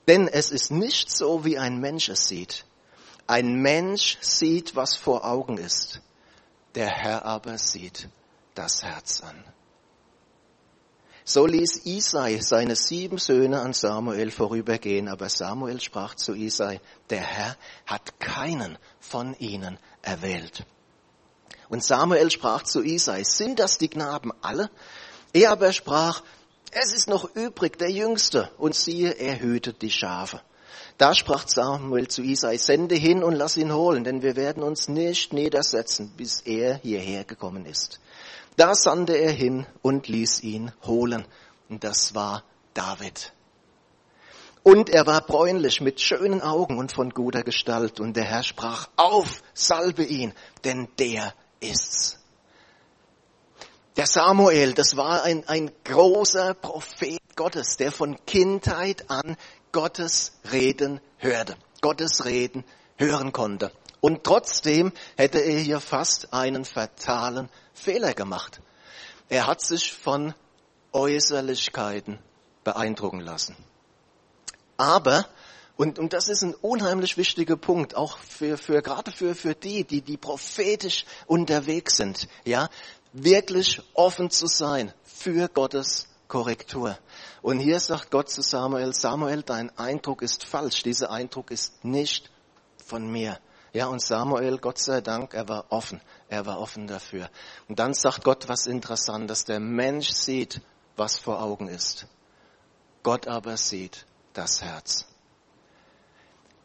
Denn 0.07 0.27
es 0.27 0.51
ist 0.51 0.71
nicht 0.71 1.09
so, 1.09 1.45
wie 1.45 1.57
ein 1.57 1.79
Mensch 1.79 2.09
es 2.09 2.27
sieht. 2.27 2.65
Ein 3.25 3.55
Mensch 3.55 4.17
sieht, 4.21 4.75
was 4.75 4.95
vor 4.95 5.25
Augen 5.25 5.57
ist. 5.57 6.01
Der 6.75 6.89
Herr 6.89 7.25
aber 7.25 7.57
sieht 7.57 8.09
das 8.53 8.83
Herz 8.83 9.21
an. 9.21 9.43
So 11.27 11.47
ließ 11.47 11.85
Isai 11.85 12.37
seine 12.39 12.75
sieben 12.75 13.17
Söhne 13.17 13.61
an 13.61 13.73
Samuel 13.73 14.29
vorübergehen, 14.29 15.07
aber 15.07 15.27
Samuel 15.27 15.81
sprach 15.81 16.13
zu 16.13 16.35
Isai, 16.35 16.79
der 17.09 17.21
Herr 17.21 17.57
hat 17.87 18.19
keinen 18.19 18.77
von 18.99 19.33
ihnen 19.39 19.79
erwählt. 20.05 20.65
Und 21.69 21.83
Samuel 21.83 22.31
sprach 22.31 22.63
zu 22.63 22.83
Isai, 22.83 23.23
sind 23.23 23.59
das 23.59 23.77
die 23.77 23.89
Knaben 23.89 24.31
alle? 24.41 24.69
Er 25.33 25.51
aber 25.51 25.73
sprach, 25.73 26.21
es 26.71 26.93
ist 26.93 27.09
noch 27.09 27.35
übrig 27.35 27.77
der 27.77 27.91
Jüngste, 27.91 28.51
und 28.57 28.75
siehe, 28.75 29.11
er 29.11 29.39
hütet 29.39 29.81
die 29.81 29.91
Schafe. 29.91 30.41
Da 30.97 31.13
sprach 31.13 31.47
Samuel 31.47 32.07
zu 32.07 32.21
Isai, 32.21 32.57
sende 32.57 32.95
hin 32.95 33.23
und 33.23 33.33
lass 33.33 33.57
ihn 33.57 33.73
holen, 33.73 34.03
denn 34.03 34.21
wir 34.21 34.35
werden 34.35 34.63
uns 34.63 34.87
nicht 34.87 35.33
niedersetzen, 35.33 36.13
bis 36.15 36.41
er 36.41 36.75
hierher 36.75 37.25
gekommen 37.25 37.65
ist. 37.65 37.99
Da 38.55 38.73
sandte 38.75 39.13
er 39.13 39.31
hin 39.31 39.65
und 39.81 40.07
ließ 40.07 40.41
ihn 40.43 40.71
holen. 40.85 41.25
Und 41.67 41.83
das 41.83 42.15
war 42.15 42.43
David. 42.73 43.33
Und 44.67 44.89
er 44.89 45.05
war 45.05 45.21
bräunlich 45.21 45.79
mit 45.79 46.01
schönen 46.01 46.41
Augen 46.41 46.79
und 46.79 46.91
von 46.91 47.11
guter 47.11 47.43
Gestalt. 47.43 47.99
Und 47.99 48.17
der 48.17 48.23
Herr 48.23 48.41
sprach, 48.41 48.89
auf, 48.95 49.43
salbe 49.53 50.03
ihn, 50.03 50.33
denn 50.63 50.87
der 50.97 51.35
ist's. 51.59 52.17
Der 53.95 54.07
Samuel, 54.07 54.73
das 54.73 54.97
war 54.97 55.21
ein, 55.21 55.47
ein 55.47 55.69
großer 55.83 56.55
Prophet 56.55 57.19
Gottes, 57.35 57.77
der 57.77 57.91
von 57.91 58.17
Kindheit 58.25 59.11
an 59.11 59.37
Gottes 59.71 60.39
Reden 60.51 60.99
hörte, 61.17 61.57
Gottes 61.81 62.25
Reden 62.25 62.65
hören 62.97 63.33
konnte. 63.33 63.71
Und 64.01 64.23
trotzdem 64.23 64.93
hätte 65.15 65.41
er 65.41 65.59
hier 65.59 65.79
fast 65.79 66.33
einen 66.33 66.65
fatalen 66.65 67.49
Fehler 67.75 68.15
gemacht. 68.15 68.61
Er 69.29 69.45
hat 69.45 69.61
sich 69.61 69.93
von 69.93 70.33
Äußerlichkeiten 70.91 72.17
beeindrucken 72.63 73.19
lassen. 73.19 73.55
Aber, 74.77 75.25
und, 75.77 75.99
und 75.99 76.13
das 76.13 76.29
ist 76.29 76.43
ein 76.43 76.53
unheimlich 76.55 77.17
wichtiger 77.17 77.57
Punkt, 77.57 77.95
auch 77.95 78.17
für, 78.17 78.57
für, 78.57 78.81
gerade 78.81 79.11
für, 79.11 79.35
für 79.35 79.55
die, 79.55 79.83
die, 79.83 80.01
die 80.01 80.17
prophetisch 80.17 81.05
unterwegs 81.27 81.97
sind, 81.97 82.27
ja, 82.43 82.69
wirklich 83.13 83.81
offen 83.93 84.29
zu 84.29 84.47
sein 84.47 84.93
für 85.03 85.47
Gottes 85.47 86.07
Korrektur. 86.27 86.97
Und 87.41 87.59
hier 87.59 87.79
sagt 87.79 88.11
Gott 88.11 88.29
zu 88.29 88.41
Samuel, 88.41 88.93
Samuel, 88.93 89.43
dein 89.43 89.75
Eindruck 89.77 90.21
ist 90.21 90.45
falsch. 90.45 90.83
Dieser 90.83 91.11
Eindruck 91.11 91.51
ist 91.51 91.85
nicht 91.85 92.31
von 92.83 93.09
mir. 93.09 93.39
Ja, 93.71 93.87
und 93.87 94.01
Samuel, 94.01 94.57
Gott 94.57 94.79
sei 94.79 95.01
Dank, 95.01 95.33
er 95.33 95.47
war 95.47 95.65
offen. 95.69 96.01
Er 96.29 96.45
war 96.45 96.59
offen 96.59 96.87
dafür. 96.87 97.29
Und 97.67 97.79
dann 97.79 97.93
sagt 97.93 98.23
Gott 98.23 98.47
was 98.47 98.67
Interessantes. 98.67 99.45
Der 99.45 99.59
Mensch 99.59 100.09
sieht, 100.11 100.61
was 100.95 101.17
vor 101.17 101.41
Augen 101.41 101.67
ist. 101.67 102.07
Gott 103.03 103.27
aber 103.27 103.57
sieht 103.57 104.05
das 104.37 104.61
Herz. 104.61 105.05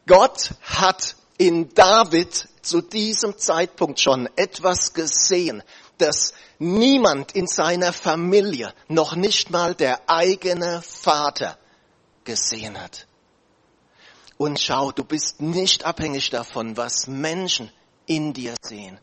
Gott 0.06 0.50
hat 0.62 1.16
in 1.38 1.72
David 1.74 2.48
zu 2.62 2.82
diesem 2.82 3.38
Zeitpunkt 3.38 4.00
schon 4.00 4.28
etwas 4.36 4.92
gesehen, 4.92 5.62
das 5.98 6.34
niemand 6.58 7.32
in 7.32 7.46
seiner 7.46 7.92
Familie, 7.92 8.74
noch 8.88 9.14
nicht 9.14 9.50
mal 9.50 9.74
der 9.74 10.08
eigene 10.08 10.82
Vater 10.82 11.58
gesehen 12.24 12.80
hat. 12.80 13.06
Und 14.36 14.58
schau, 14.58 14.90
du 14.92 15.04
bist 15.04 15.40
nicht 15.40 15.84
abhängig 15.84 16.30
davon, 16.30 16.76
was 16.76 17.06
Menschen 17.06 17.70
in 18.06 18.32
dir 18.32 18.54
sehen. 18.62 18.98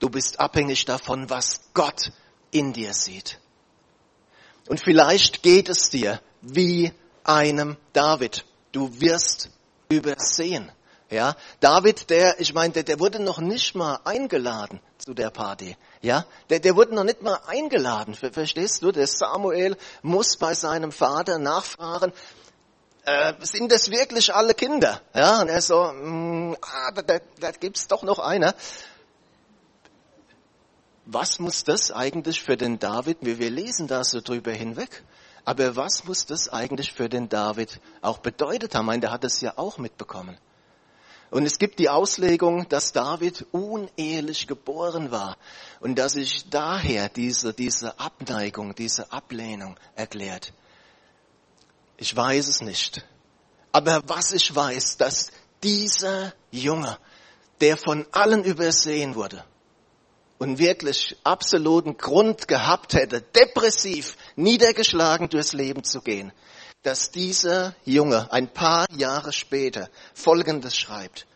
Du 0.00 0.08
bist 0.10 0.40
abhängig 0.40 0.84
davon, 0.84 1.30
was 1.30 1.60
Gott 1.74 2.12
in 2.50 2.72
dir 2.72 2.92
sieht. 2.92 3.38
Und 4.68 4.80
vielleicht 4.80 5.42
geht 5.42 5.68
es 5.68 5.90
dir 5.90 6.20
wie 6.40 6.92
einem 7.34 7.76
David. 7.92 8.44
Du 8.72 9.00
wirst 9.00 9.50
übersehen. 9.88 10.70
Ja, 11.10 11.34
David, 11.58 12.08
der, 12.08 12.38
ich 12.38 12.54
meine, 12.54 12.72
der, 12.72 12.84
der 12.84 13.00
wurde 13.00 13.20
noch 13.20 13.40
nicht 13.40 13.74
mal 13.74 13.98
eingeladen 14.04 14.80
zu 14.96 15.12
der 15.12 15.30
Party. 15.30 15.76
Ja, 16.02 16.24
der, 16.50 16.60
der 16.60 16.76
wurde 16.76 16.94
noch 16.94 17.02
nicht 17.02 17.20
mal 17.22 17.40
eingeladen. 17.48 18.14
Verstehst 18.14 18.82
du? 18.82 18.92
Der 18.92 19.08
Samuel 19.08 19.76
muss 20.02 20.36
bei 20.36 20.54
seinem 20.54 20.92
Vater 20.92 21.38
nachfragen. 21.38 22.12
äh, 23.04 23.34
sind 23.40 23.72
das 23.72 23.90
wirklich 23.90 24.32
alle 24.32 24.54
Kinder? 24.54 25.00
Ja, 25.12 25.40
und 25.40 25.48
er 25.48 25.60
so, 25.60 25.82
mh, 25.82 26.56
ah, 26.62 26.92
da, 26.92 27.02
da, 27.02 27.18
da 27.40 27.50
gibt's 27.50 27.88
doch 27.88 28.04
noch 28.04 28.20
einer. 28.20 28.54
Was 31.06 31.40
muss 31.40 31.64
das 31.64 31.90
eigentlich 31.90 32.40
für 32.40 32.56
den 32.56 32.78
David, 32.78 33.18
wir, 33.22 33.40
wir 33.40 33.50
lesen 33.50 33.88
da 33.88 34.04
so 34.04 34.20
drüber 34.20 34.52
hinweg, 34.52 35.02
aber 35.44 35.76
was 35.76 36.04
muss 36.04 36.26
das 36.26 36.48
eigentlich 36.48 36.92
für 36.92 37.08
den 37.08 37.28
David 37.28 37.80
auch 38.02 38.18
bedeutet 38.18 38.74
haben? 38.74 38.84
Ich 38.84 38.86
meine, 38.86 39.00
der 39.00 39.12
hat 39.12 39.24
es 39.24 39.40
ja 39.40 39.54
auch 39.56 39.78
mitbekommen. 39.78 40.36
Und 41.30 41.46
es 41.46 41.58
gibt 41.58 41.78
die 41.78 41.88
Auslegung, 41.88 42.68
dass 42.68 42.92
David 42.92 43.46
unehelich 43.52 44.48
geboren 44.48 45.12
war 45.12 45.36
und 45.78 45.96
dass 45.96 46.14
sich 46.14 46.50
daher 46.50 47.08
diese, 47.08 47.54
diese 47.54 47.98
Abneigung, 48.00 48.74
diese 48.74 49.12
Ablehnung 49.12 49.78
erklärt. 49.94 50.52
Ich 51.96 52.16
weiß 52.16 52.48
es 52.48 52.62
nicht. 52.62 53.04
Aber 53.70 54.02
was 54.08 54.32
ich 54.32 54.54
weiß, 54.54 54.96
dass 54.96 55.30
dieser 55.62 56.32
Junge, 56.50 56.98
der 57.60 57.76
von 57.76 58.06
allen 58.10 58.42
übersehen 58.42 59.14
wurde 59.14 59.44
und 60.38 60.58
wirklich 60.58 61.16
absoluten 61.22 61.96
Grund 61.96 62.48
gehabt 62.48 62.94
hätte, 62.94 63.20
depressiv, 63.20 64.16
niedergeschlagen 64.36 65.28
durchs 65.28 65.52
Leben 65.52 65.84
zu 65.84 66.00
gehen, 66.00 66.32
dass 66.82 67.10
dieser 67.10 67.74
Junge 67.84 68.32
ein 68.32 68.52
paar 68.52 68.86
Jahre 68.96 69.32
später 69.32 69.88
Folgendes 70.14 70.76
schreibt. 70.76 71.26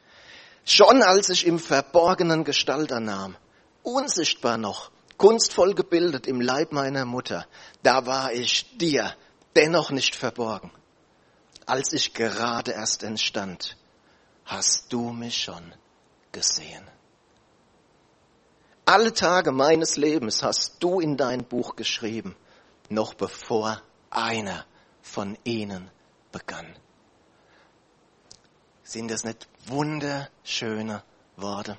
Schon 0.64 1.02
als 1.02 1.28
ich 1.28 1.46
im 1.46 1.58
Verborgenen 1.58 2.44
Gestalt 2.44 2.92
annahm, 2.92 3.36
unsichtbar 3.82 4.56
noch, 4.56 4.90
kunstvoll 5.18 5.74
gebildet 5.74 6.26
im 6.26 6.40
Leib 6.40 6.72
meiner 6.72 7.04
Mutter, 7.04 7.46
da 7.82 8.06
war 8.06 8.32
ich 8.32 8.76
dir 8.78 9.14
dennoch 9.54 9.90
nicht 9.90 10.14
verborgen. 10.14 10.70
Als 11.66 11.92
ich 11.92 12.14
gerade 12.14 12.72
erst 12.72 13.02
entstand, 13.02 13.76
hast 14.44 14.92
du 14.92 15.10
mich 15.10 15.36
schon 15.36 15.74
gesehen. 16.32 16.84
Alle 18.86 19.14
Tage 19.14 19.50
meines 19.50 19.96
Lebens 19.96 20.42
hast 20.42 20.76
du 20.80 21.00
in 21.00 21.16
dein 21.16 21.44
Buch 21.44 21.74
geschrieben, 21.74 22.36
noch 22.90 23.14
bevor 23.14 23.80
einer 24.10 24.64
von 25.02 25.36
ihnen 25.44 25.90
begann. 26.32 26.76
Sind 28.82 29.10
das 29.10 29.24
nicht 29.24 29.48
wunderschöne 29.66 31.02
Worte? 31.36 31.76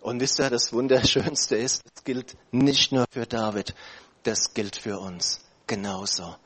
Und 0.00 0.20
wisst 0.20 0.40
ihr, 0.40 0.50
das 0.50 0.72
Wunderschönste 0.72 1.56
ist, 1.56 1.82
es 1.94 2.04
gilt 2.04 2.36
nicht 2.50 2.92
nur 2.92 3.04
für 3.10 3.26
David, 3.26 3.74
das 4.24 4.52
gilt 4.52 4.76
für 4.76 4.98
uns 4.98 5.40
genauso. 5.66 6.36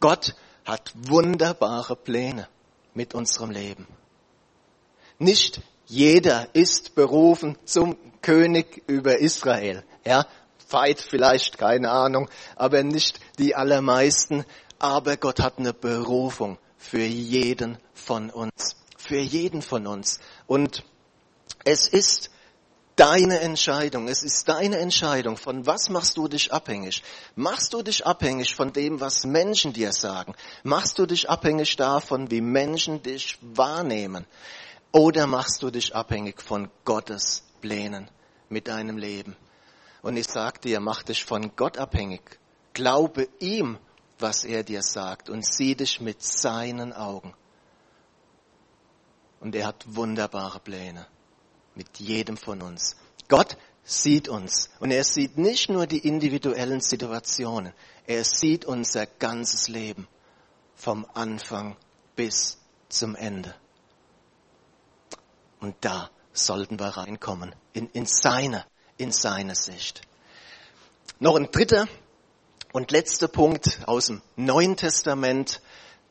Gott 0.00 0.34
hat 0.64 0.92
wunderbare 0.94 1.96
Pläne 1.96 2.48
mit 2.94 3.14
unserem 3.14 3.50
Leben. 3.50 3.86
Nicht 5.18 5.60
jeder 5.86 6.48
ist 6.54 6.94
berufen 6.94 7.56
zum 7.64 7.96
König 8.22 8.82
über 8.86 9.18
Israel. 9.18 9.84
Ja, 10.04 10.26
weit 10.70 11.00
vielleicht, 11.00 11.58
keine 11.58 11.90
Ahnung, 11.90 12.28
aber 12.56 12.82
nicht 12.82 13.20
die 13.38 13.54
allermeisten. 13.54 14.44
Aber 14.78 15.16
Gott 15.16 15.40
hat 15.40 15.58
eine 15.58 15.72
Berufung 15.72 16.58
für 16.76 17.04
jeden 17.04 17.78
von 17.94 18.30
uns. 18.30 18.76
Für 18.96 19.18
jeden 19.18 19.62
von 19.62 19.86
uns. 19.86 20.18
Und 20.46 20.84
es 21.64 21.88
ist 21.88 22.30
deine 22.96 23.40
Entscheidung. 23.40 24.08
Es 24.08 24.22
ist 24.22 24.48
deine 24.48 24.78
Entscheidung. 24.78 25.36
Von 25.36 25.66
was 25.66 25.88
machst 25.88 26.16
du 26.16 26.28
dich 26.28 26.52
abhängig? 26.52 27.02
Machst 27.34 27.72
du 27.72 27.82
dich 27.82 28.06
abhängig 28.06 28.54
von 28.54 28.72
dem, 28.72 29.00
was 29.00 29.24
Menschen 29.24 29.72
dir 29.72 29.92
sagen? 29.92 30.34
Machst 30.62 30.98
du 30.98 31.06
dich 31.06 31.28
abhängig 31.28 31.76
davon, 31.76 32.30
wie 32.30 32.40
Menschen 32.40 33.02
dich 33.02 33.38
wahrnehmen? 33.40 34.26
Oder 34.92 35.26
machst 35.26 35.62
du 35.62 35.70
dich 35.70 35.94
abhängig 35.94 36.40
von 36.40 36.70
Gottes 36.84 37.42
Plänen 37.60 38.10
mit 38.48 38.68
deinem 38.68 38.96
Leben? 38.96 39.36
Und 40.04 40.18
ich 40.18 40.26
sag 40.26 40.60
dir, 40.60 40.80
mach 40.80 41.02
dich 41.02 41.24
von 41.24 41.56
Gott 41.56 41.78
abhängig. 41.78 42.38
Glaube 42.74 43.26
ihm, 43.40 43.78
was 44.18 44.44
er 44.44 44.62
dir 44.62 44.82
sagt 44.82 45.30
und 45.30 45.46
sieh 45.46 45.74
dich 45.74 45.98
mit 45.98 46.22
seinen 46.22 46.92
Augen. 46.92 47.32
Und 49.40 49.54
er 49.54 49.66
hat 49.66 49.82
wunderbare 49.86 50.60
Pläne 50.60 51.06
mit 51.74 51.98
jedem 52.00 52.36
von 52.36 52.60
uns. 52.60 52.96
Gott 53.28 53.56
sieht 53.82 54.28
uns 54.28 54.68
und 54.78 54.90
er 54.90 55.04
sieht 55.04 55.38
nicht 55.38 55.70
nur 55.70 55.86
die 55.86 56.06
individuellen 56.06 56.82
Situationen, 56.82 57.72
er 58.06 58.24
sieht 58.24 58.66
unser 58.66 59.06
ganzes 59.06 59.68
Leben 59.68 60.06
vom 60.74 61.06
Anfang 61.14 61.78
bis 62.14 62.58
zum 62.90 63.16
Ende. 63.16 63.54
Und 65.60 65.76
da 65.80 66.10
sollten 66.34 66.78
wir 66.78 66.88
reinkommen, 66.88 67.54
in, 67.72 67.88
in 67.94 68.04
seine, 68.04 68.66
in 68.96 69.12
seine 69.12 69.54
Sicht. 69.54 70.02
Noch 71.18 71.36
ein 71.36 71.50
dritter 71.50 71.86
und 72.72 72.90
letzter 72.90 73.28
Punkt 73.28 73.80
aus 73.86 74.06
dem 74.06 74.22
Neuen 74.36 74.76
Testament, 74.76 75.60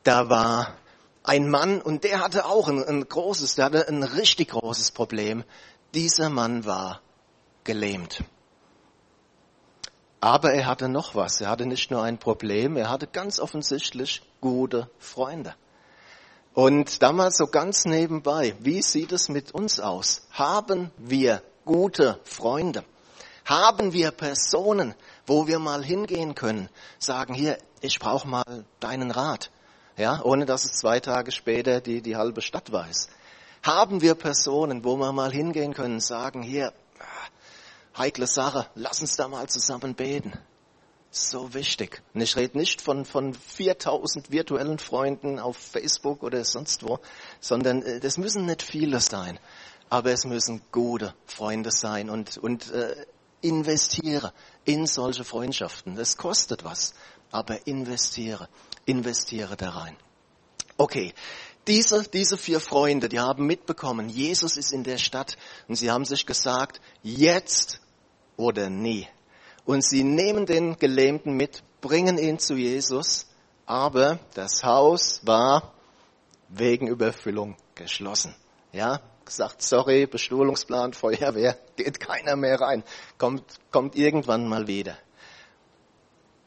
da 0.02 0.28
war 0.28 0.76
ein 1.22 1.48
Mann 1.48 1.80
und 1.80 2.04
der 2.04 2.20
hatte 2.20 2.46
auch 2.46 2.68
ein, 2.68 2.84
ein 2.84 3.08
großes, 3.08 3.54
der 3.54 3.66
hatte 3.66 3.88
ein 3.88 4.02
richtig 4.02 4.50
großes 4.50 4.90
Problem. 4.92 5.44
Dieser 5.94 6.28
Mann 6.28 6.64
war 6.64 7.00
gelähmt. 7.64 8.24
Aber 10.20 10.52
er 10.52 10.66
hatte 10.66 10.88
noch 10.88 11.14
was. 11.14 11.40
Er 11.40 11.50
hatte 11.50 11.66
nicht 11.66 11.90
nur 11.90 12.02
ein 12.02 12.18
Problem, 12.18 12.76
er 12.76 12.88
hatte 12.88 13.06
ganz 13.06 13.38
offensichtlich 13.38 14.22
gute 14.40 14.90
Freunde. 14.98 15.54
Und 16.54 17.02
damals 17.02 17.36
so 17.36 17.46
ganz 17.46 17.84
nebenbei, 17.84 18.54
wie 18.60 18.80
sieht 18.80 19.12
es 19.12 19.28
mit 19.28 19.52
uns 19.52 19.80
aus? 19.80 20.26
Haben 20.30 20.90
wir 20.96 21.42
gute 21.64 22.20
Freunde? 22.24 22.84
Haben 23.44 23.92
wir 23.92 24.10
Personen, 24.10 24.94
wo 25.26 25.46
wir 25.46 25.58
mal 25.58 25.84
hingehen 25.84 26.34
können, 26.34 26.68
sagen, 26.98 27.34
hier, 27.34 27.58
ich 27.80 27.98
brauche 27.98 28.26
mal 28.26 28.64
deinen 28.80 29.10
Rat 29.10 29.50
ja, 29.96 30.20
ohne 30.22 30.44
dass 30.44 30.64
es 30.64 30.72
zwei 30.72 31.00
Tage 31.00 31.30
später 31.30 31.80
die, 31.80 32.02
die 32.02 32.16
halbe 32.16 32.42
Stadt 32.42 32.72
weiß. 32.72 33.08
Haben 33.62 34.00
wir 34.00 34.14
Personen, 34.14 34.84
wo 34.84 34.96
wir 34.96 35.12
mal 35.12 35.32
hingehen 35.32 35.72
können, 35.72 36.00
sagen, 36.00 36.42
hier, 36.42 36.72
heikle 37.96 38.26
Sache, 38.26 38.66
lass 38.74 39.00
uns 39.00 39.16
da 39.16 39.28
mal 39.28 39.48
zusammen 39.48 39.94
beten. 39.94 40.32
So 41.10 41.54
wichtig. 41.54 42.02
Und 42.12 42.22
ich 42.22 42.34
rede 42.34 42.58
nicht 42.58 42.82
von, 42.82 43.04
von 43.04 43.34
4000 43.34 44.32
virtuellen 44.32 44.80
Freunden 44.80 45.38
auf 45.38 45.56
Facebook 45.56 46.24
oder 46.24 46.44
sonst 46.44 46.82
wo, 46.82 46.98
sondern 47.40 47.82
äh, 47.82 48.00
das 48.00 48.18
müssen 48.18 48.46
nicht 48.46 48.62
viele 48.62 48.98
sein. 48.98 49.38
Aber 49.90 50.10
es 50.12 50.24
müssen 50.24 50.62
gute 50.72 51.14
Freunde 51.26 51.70
sein 51.70 52.10
und, 52.10 52.38
und 52.38 52.70
äh, 52.72 53.06
investiere 53.40 54.32
in 54.64 54.86
solche 54.86 55.24
Freundschaften. 55.24 55.94
Das 55.96 56.16
kostet 56.16 56.64
was, 56.64 56.94
aber 57.30 57.66
investiere 57.66 58.48
investiere 58.86 59.56
da 59.56 59.70
rein. 59.70 59.96
Okay, 60.76 61.14
diese, 61.66 62.02
diese 62.02 62.36
vier 62.36 62.60
Freunde, 62.60 63.08
die 63.08 63.20
haben 63.20 63.46
mitbekommen, 63.46 64.08
Jesus 64.08 64.56
ist 64.56 64.72
in 64.72 64.84
der 64.84 64.98
Stadt 64.98 65.36
und 65.68 65.76
sie 65.76 65.90
haben 65.90 66.04
sich 66.04 66.26
gesagt, 66.26 66.80
jetzt 67.02 67.80
oder 68.36 68.68
nie. 68.68 69.08
Und 69.64 69.84
sie 69.84 70.02
nehmen 70.02 70.46
den 70.46 70.76
Gelähmten 70.76 71.34
mit, 71.34 71.62
bringen 71.80 72.18
ihn 72.18 72.38
zu 72.38 72.54
Jesus, 72.54 73.26
aber 73.66 74.18
das 74.34 74.62
Haus 74.62 75.20
war 75.24 75.72
wegen 76.48 76.86
Überfüllung 76.86 77.56
geschlossen. 77.74 78.34
Ja, 78.72 79.00
gesagt, 79.24 79.62
sorry, 79.62 80.06
Bestuhlungsplan, 80.06 80.92
Feuerwehr, 80.92 81.56
geht 81.76 82.00
keiner 82.00 82.36
mehr 82.36 82.60
rein, 82.60 82.84
kommt, 83.18 83.42
kommt 83.70 83.96
irgendwann 83.96 84.48
mal 84.48 84.66
wieder 84.66 84.96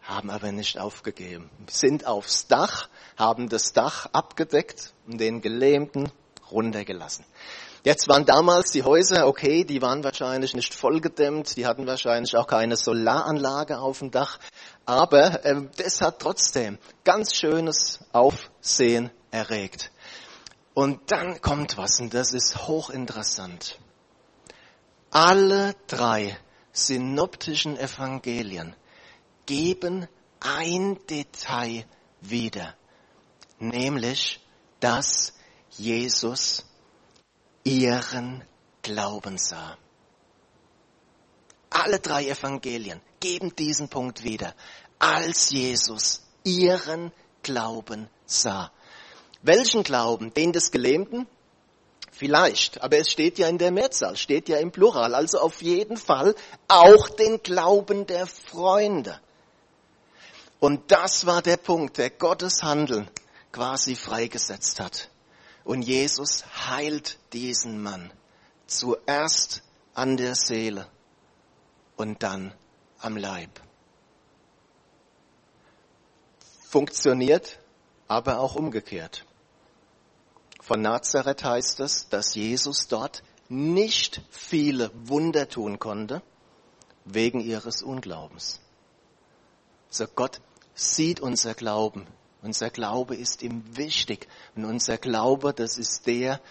haben 0.08 0.30
aber 0.30 0.54
nicht 0.54 0.80
aufgegeben, 0.80 1.50
sind 1.70 2.08
aufs 2.08 2.48
Dach, 2.48 2.88
haben 3.18 3.50
das 3.50 3.74
Dach 3.74 4.08
abgedeckt 4.13 4.94
und 5.06 5.20
den 5.20 5.42
Gelähmten 5.42 6.12
runtergelassen. 6.50 7.26
Jetzt 7.84 8.08
waren 8.08 8.26
damals 8.26 8.72
die 8.72 8.84
Häuser, 8.84 9.28
okay, 9.28 9.63
die 9.63 9.82
waren 9.82 10.04
wahrscheinlich 10.04 10.54
nicht 10.54 10.74
vollgedämmt, 10.74 11.56
die 11.58 11.66
hatten 11.66 11.88
wahrscheinlich 11.88 12.36
auch 12.38 12.48
keine 12.48 12.78
Solaranlage 12.78 13.80
auf 13.80 14.00
dem 14.00 14.12
Dach, 14.12 14.40
aber 14.86 15.46
äh, 15.46 15.62
das 15.78 16.02
hat 16.02 16.20
trotzdem 16.20 16.78
ganz 17.04 17.36
schönes 17.36 18.00
Aufsehen 18.13 19.12
erregt. 19.32 19.92
Und 20.78 21.10
dann 21.12 21.42
kommt 21.42 21.76
was, 21.76 22.00
und 22.00 22.13
das 22.13 22.34
ist 22.34 22.68
hochinteressant. 22.68 23.80
Alle 25.10 25.74
drei 25.88 26.38
synoptischen 26.72 27.80
Evangelien 27.80 28.76
geben 29.48 30.08
ein 30.40 31.00
Detail 31.08 31.84
wieder, 32.22 32.76
nämlich, 33.58 34.40
dass 34.80 35.34
Jesus 35.72 36.63
ihren 37.63 38.44
Glauben 38.84 39.40
sah. 39.40 39.80
Alle 41.72 41.98
drei 41.98 42.28
Evangelien 42.28 43.02
geben 43.20 43.56
diesen 43.56 43.90
Punkt 43.90 44.24
wieder, 44.24 44.54
als 45.00 45.50
Jesus 45.50 46.22
ihren 46.44 47.12
Glauben 47.42 48.12
sah. 48.28 48.72
Welchen 49.47 49.83
Glauben? 49.83 50.33
Den 50.33 50.51
des 50.51 50.71
Gelähmten? 50.71 51.25
Vielleicht, 52.12 52.81
aber 52.81 52.97
es 52.97 53.10
steht 53.10 53.38
ja 53.38 53.47
in 53.47 53.57
der 53.57 53.71
Mehrzahl, 53.71 54.17
steht 54.17 54.49
ja 54.49 54.57
im 54.57 54.71
Plural, 54.71 55.15
also 55.15 55.39
auf 55.39 55.62
jeden 55.62 55.95
Fall 55.95 56.36
auch 56.67 57.10
den 57.10 57.41
Glauben 57.43 58.05
der 58.07 58.27
Freunde. 58.27 59.21
Und 60.60 60.91
das 60.91 61.25
war 61.27 61.41
der 61.41 61.57
Punkt, 61.57 61.97
der 61.97 62.10
Gottes 62.10 62.62
Handeln 62.62 63.10
quasi 63.53 63.95
freigesetzt 63.95 64.81
hat. 64.81 65.10
Und 65.63 65.83
Jesus 65.83 66.43
heilt 66.67 67.17
diesen 67.31 67.81
Mann 67.81 68.12
zuerst 68.65 69.62
an 69.93 70.17
der 70.17 70.36
Seele 70.36 70.88
und 71.95 72.21
dann 72.21 72.53
am 72.99 73.15
Leib. 73.15 73.62
Funktioniert, 76.67 77.60
aber 78.10 78.39
auch 78.39 78.55
umgekehrt. 78.55 79.27
Von 80.67 80.82
Nazareth 80.82 81.45
heißt 81.45 81.80
es, 81.80 82.10
dass 82.10 82.36
Jesus 82.36 82.89
dort 82.89 83.23
nicht 83.47 84.21
viele 84.30 84.91
Wunder 84.93 85.47
tun 85.47 85.80
konnte, 85.80 86.21
wegen 87.06 87.39
ihres 87.39 87.82
Unglaubens. 87.82 88.60
So 89.89 90.06
Gott 90.08 90.41
sieht 90.75 91.21
unser 91.21 91.53
Glauben. 91.53 92.06
Unser 92.41 92.69
Glaube 92.69 93.15
ist 93.15 93.43
ihm 93.43 93.77
wichtig. 93.77 94.27
Und 94.58 94.65
unser 94.65 94.97
Glaube, 94.97 95.53
das 95.53 95.77
ist 95.77 96.06
der 96.06 96.41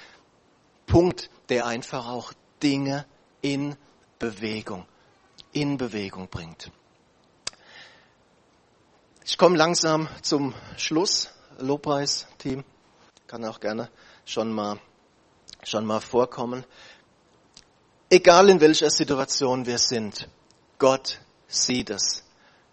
Punkt, 0.87 1.29
der 1.51 1.67
einfach 1.67 2.09
auch 2.09 2.33
Dinge 2.63 3.05
in 3.43 3.77
Bewegung, 4.19 4.87
in 5.53 5.77
Bewegung 5.77 6.29
bringt. 6.29 6.71
Ich 9.27 9.37
komme 9.37 9.59
langsam 9.59 10.09
zum 10.23 10.55
Schluss. 10.79 11.29
Lobpreis-Team 11.59 12.65
kann 13.27 13.45
auch 13.45 13.61
gerne 13.61 13.91
schon 14.27 14.53
mal, 14.53 14.79
schon 15.63 15.87
mal 15.87 16.01
vorkommen. 16.01 16.65
Egal 18.11 18.51
in 18.51 18.61
welcher 18.61 18.91
Situation 18.91 19.65
wir 19.65 19.79
sind, 19.79 20.29
Gott 20.79 21.21
sieht 21.49 21.89
es. 21.89 22.23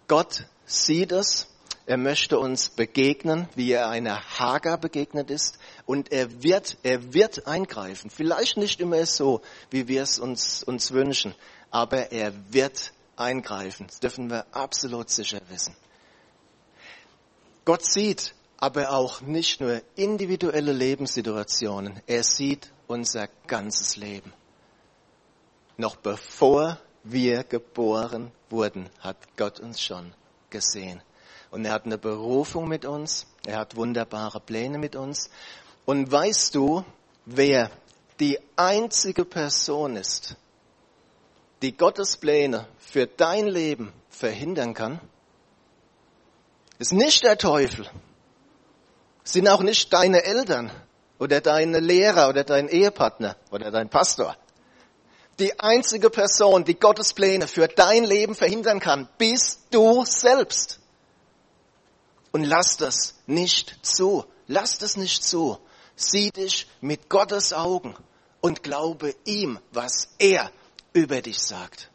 Gott 0.07 0.45
sieht 0.65 1.13
es. 1.13 1.47
Er 1.85 1.97
möchte 1.97 2.39
uns 2.39 2.69
begegnen, 2.69 3.47
wie 3.55 3.71
er 3.71 3.89
einer 3.89 4.21
Hager 4.39 4.77
begegnet 4.77 5.29
ist. 5.29 5.57
Und 5.85 6.11
er 6.11 6.43
wird, 6.43 6.77
er 6.83 7.13
wird 7.13 7.45
eingreifen. 7.45 8.09
Vielleicht 8.09 8.57
nicht 8.57 8.79
immer 8.79 9.05
so, 9.05 9.41
wie 9.69 9.87
wir 9.87 10.01
es 10.01 10.19
uns, 10.19 10.63
uns 10.63 10.91
wünschen. 10.91 11.35
Aber 11.71 12.11
er 12.11 12.33
wird 12.53 12.93
eingreifen. 13.15 13.87
Das 13.87 13.99
dürfen 13.99 14.29
wir 14.29 14.45
absolut 14.55 15.09
sicher 15.09 15.41
wissen. 15.49 15.75
Gott 17.65 17.85
sieht 17.85 18.33
aber 18.63 18.91
auch 18.91 19.19
nicht 19.19 19.59
nur 19.59 19.81
individuelle 19.97 20.71
Lebenssituationen, 20.71 22.01
er 22.07 22.23
sieht 22.23 22.71
unser 22.87 23.27
ganzes 23.45 23.97
Leben. 23.97 24.31
Noch 25.75 25.97
bevor 25.97 26.79
wir 27.03 27.43
geboren 27.43 28.31
wurden, 28.49 28.89
hat 29.01 29.17
Gott 29.35 29.59
uns 29.59 29.81
schon 29.81 30.13
gesehen. 30.49 31.03
Und 31.51 31.65
er 31.65 31.73
hat 31.73 31.83
eine 31.85 31.97
Berufung 31.97 32.69
mit 32.69 32.85
uns, 32.85 33.27
er 33.45 33.57
hat 33.57 33.75
wunderbare 33.75 34.39
Pläne 34.39 34.77
mit 34.77 34.95
uns. 34.95 35.29
Und 35.83 36.09
weißt 36.09 36.55
du, 36.55 36.85
wer 37.25 37.69
die 38.21 38.39
einzige 38.55 39.25
Person 39.25 39.97
ist, 39.97 40.37
die 41.61 41.75
Gottes 41.75 42.15
Pläne 42.15 42.69
für 42.77 43.07
dein 43.07 43.45
Leben 43.47 43.91
verhindern 44.07 44.73
kann? 44.73 45.01
Ist 46.79 46.93
nicht 46.93 47.25
der 47.25 47.37
Teufel, 47.37 47.89
sind 49.23 49.47
auch 49.47 49.61
nicht 49.61 49.91
deine 49.93 50.23
Eltern 50.23 50.71
oder 51.19 51.41
deine 51.41 51.79
Lehrer 51.79 52.29
oder 52.29 52.43
dein 52.43 52.67
Ehepartner 52.67 53.37
oder 53.51 53.71
dein 53.71 53.89
Pastor. 53.89 54.35
Die 55.39 55.59
einzige 55.59 56.09
Person, 56.09 56.63
die 56.63 56.75
Gottes 56.75 57.13
Pläne 57.13 57.47
für 57.47 57.67
dein 57.67 58.03
Leben 58.03 58.35
verhindern 58.35 58.79
kann, 58.79 59.09
bist 59.17 59.61
du 59.71 60.05
selbst. 60.05 60.79
Und 62.31 62.43
lass 62.43 62.77
das 62.77 63.15
nicht 63.25 63.77
zu. 63.81 64.25
Lass 64.47 64.77
das 64.77 64.97
nicht 64.97 65.23
zu. 65.23 65.57
Sieh 65.95 66.31
dich 66.31 66.67
mit 66.81 67.09
Gottes 67.09 67.53
Augen 67.53 67.95
und 68.41 68.63
glaube 68.63 69.15
ihm, 69.25 69.59
was 69.71 70.09
er 70.19 70.51
über 70.93 71.21
dich 71.21 71.39
sagt. 71.39 71.89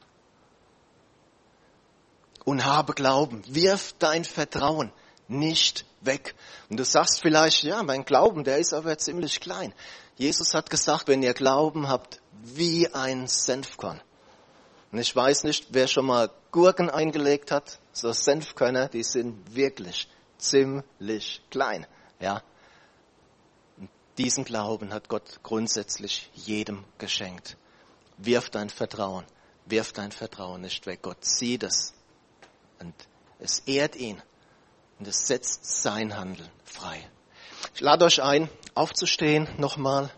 Und 2.45 2.65
habe 2.65 2.95
Glauben. 2.95 3.43
Wirf 3.47 3.95
dein 3.99 4.25
Vertrauen 4.25 4.93
nicht 5.29 5.85
weg. 6.01 6.35
Und 6.69 6.79
du 6.79 6.85
sagst 6.85 7.21
vielleicht, 7.21 7.63
ja, 7.63 7.83
mein 7.83 8.05
Glauben, 8.05 8.45
der 8.45 8.59
ist 8.59 8.73
aber 8.73 8.99
ziemlich 8.99 9.41
klein. 9.41 9.75
Jesus 10.17 10.55
hat 10.55 10.71
gesagt, 10.71 11.09
wenn 11.09 11.23
ihr 11.23 11.35
Glauben 11.35 11.89
habt, 11.89 12.21
wie 12.43 12.93
ein 12.93 13.27
Senfkorn. 13.29 14.01
Und 14.91 14.99
ich 14.99 15.15
weiß 15.15 15.45
nicht, 15.45 15.69
wer 15.71 15.87
schon 15.87 16.07
mal 16.07 16.31
Gurken 16.51 16.91
eingelegt 16.91 17.51
hat. 17.51 17.79
So 17.93 18.13
Senfkörner, 18.13 18.89
die 18.89 19.03
sind 19.03 19.55
wirklich 19.55 20.09
ziemlich 20.39 21.43
klein. 21.51 21.87
Ja. 22.21 22.43
Und 23.77 23.91
diesen 24.17 24.45
Glauben 24.45 24.93
hat 24.93 25.09
Gott 25.09 25.41
grundsätzlich 25.43 26.31
jedem 26.35 26.85
geschenkt. 26.97 27.57
Wirf 28.17 28.51
dein 28.51 28.71
Vertrauen, 28.71 29.25
wirf 29.67 29.93
dein 29.93 30.11
Vertrauen 30.11 30.63
nicht 30.63 30.87
weg. 30.87 31.03
Gott 31.03 31.25
sieht 31.25 31.63
es. 31.63 31.93
Und 32.81 32.95
es 33.39 33.61
ehrt 33.61 33.95
ihn 33.95 34.23
und 34.99 35.07
es 35.07 35.27
setzt 35.27 35.83
sein 35.83 36.17
Handeln 36.17 36.49
frei. 36.65 37.09
Ich 37.75 37.81
lade 37.81 38.05
euch 38.05 38.23
ein, 38.23 38.49
aufzustehen 38.75 39.49
nochmal. 39.59 40.11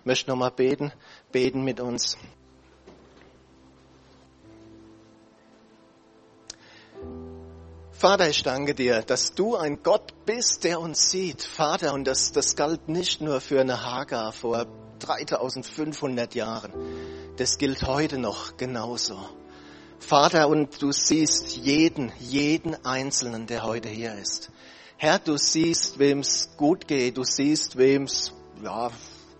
Ich 0.00 0.04
möchte 0.04 0.30
nochmal 0.30 0.50
beten, 0.50 0.92
beten 1.32 1.62
mit 1.62 1.80
uns. 1.80 2.16
Vater, 7.92 8.28
ich 8.28 8.44
danke 8.44 8.76
dir, 8.76 9.02
dass 9.02 9.34
du 9.34 9.56
ein 9.56 9.82
Gott 9.82 10.24
bist, 10.24 10.62
der 10.62 10.80
uns 10.80 11.10
sieht. 11.10 11.42
Vater, 11.42 11.94
und 11.94 12.04
das, 12.04 12.30
das 12.30 12.54
galt 12.54 12.88
nicht 12.88 13.20
nur 13.20 13.40
für 13.40 13.60
eine 13.60 13.82
Hagar 13.82 14.32
vor 14.32 14.66
3500 15.00 16.32
Jahren. 16.36 16.72
Das 17.38 17.58
gilt 17.58 17.82
heute 17.82 18.18
noch 18.18 18.56
genauso. 18.56 19.18
Vater, 20.00 20.48
und 20.48 20.80
du 20.80 20.92
siehst 20.92 21.56
jeden, 21.56 22.12
jeden 22.18 22.74
Einzelnen, 22.84 23.46
der 23.46 23.64
heute 23.64 23.88
hier 23.88 24.14
ist. 24.14 24.50
Herr, 24.96 25.18
du 25.18 25.36
siehst, 25.36 25.98
wem 25.98 26.20
es 26.20 26.56
gut 26.56 26.88
geht, 26.88 27.16
du 27.16 27.24
siehst, 27.24 27.76
wem 27.76 28.04
es 28.04 28.32
ja, 28.62 28.90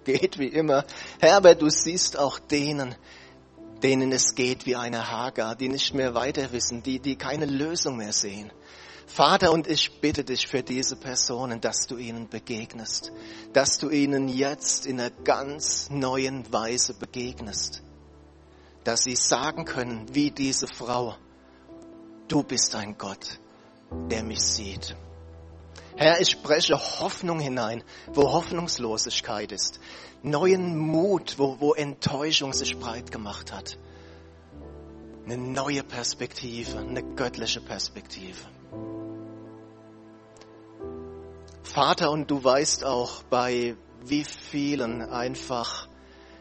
geht 0.05 0.39
wie 0.39 0.49
immer. 0.49 0.85
Herr, 1.21 1.37
aber 1.37 1.55
du 1.55 1.71
siehst 1.71 2.19
auch 2.19 2.39
denen, 2.39 2.95
denen 3.83 4.13
es 4.13 4.35
geht 4.35 4.67
wie 4.67 4.77
eine 4.77 5.11
Hagar, 5.11 5.57
die 5.57 5.69
nicht 5.69 5.95
mehr 5.95 6.15
weiter 6.15 6.53
wissen, 6.53 6.83
die, 6.83 6.99
die 6.99 7.17
keine 7.17 7.47
Lösung 7.47 7.97
mehr 7.97 8.13
sehen. 8.13 8.53
Vater, 9.07 9.53
und 9.53 9.67
ich 9.67 10.01
bitte 10.01 10.23
dich 10.23 10.49
für 10.49 10.63
diese 10.63 10.97
Personen, 10.97 11.61
dass 11.61 11.87
du 11.87 11.97
ihnen 11.97 12.29
begegnest, 12.29 13.11
dass 13.53 13.79
du 13.79 13.89
ihnen 13.89 14.29
jetzt 14.29 14.87
in 14.87 15.01
einer 15.01 15.11
ganz 15.11 15.89
neuen 15.89 16.53
Weise 16.53 16.95
begegnest 16.95 17.83
dass 18.89 19.03
sie 19.03 19.17
sagen 19.17 19.67
können, 19.67 20.07
wie 20.15 20.31
diese 20.31 20.67
Frau, 20.67 21.15
du 22.27 22.43
bist 22.43 22.75
ein 22.75 22.97
Gott, 22.97 23.39
der 24.11 24.23
mich 24.23 24.41
sieht. 24.41 24.97
Herr, 25.95 26.23
ich 26.23 26.31
spreche 26.31 26.75
Hoffnung 26.75 27.39
hinein, 27.39 27.85
wo 28.15 28.33
Hoffnungslosigkeit 28.33 29.53
ist. 29.53 29.79
Neuen 30.23 30.79
Mut, 30.79 31.35
wo, 31.39 31.61
wo 31.61 31.75
Enttäuschung 31.75 32.55
sich 32.55 32.79
breit 32.79 33.13
gemacht 33.13 33.53
hat. 33.53 33.77
Eine 35.27 35.37
neue 35.37 35.83
Perspektive, 35.83 36.79
eine 36.79 37.03
göttliche 37.03 37.61
Perspektive. 37.61 38.41
Vater, 41.63 42.11
und 42.11 42.31
du 42.31 42.43
weißt 42.43 42.87
auch, 42.87 43.23
bei 43.25 43.77
wie 44.03 44.25
vielen 44.25 45.03
einfach 45.03 45.89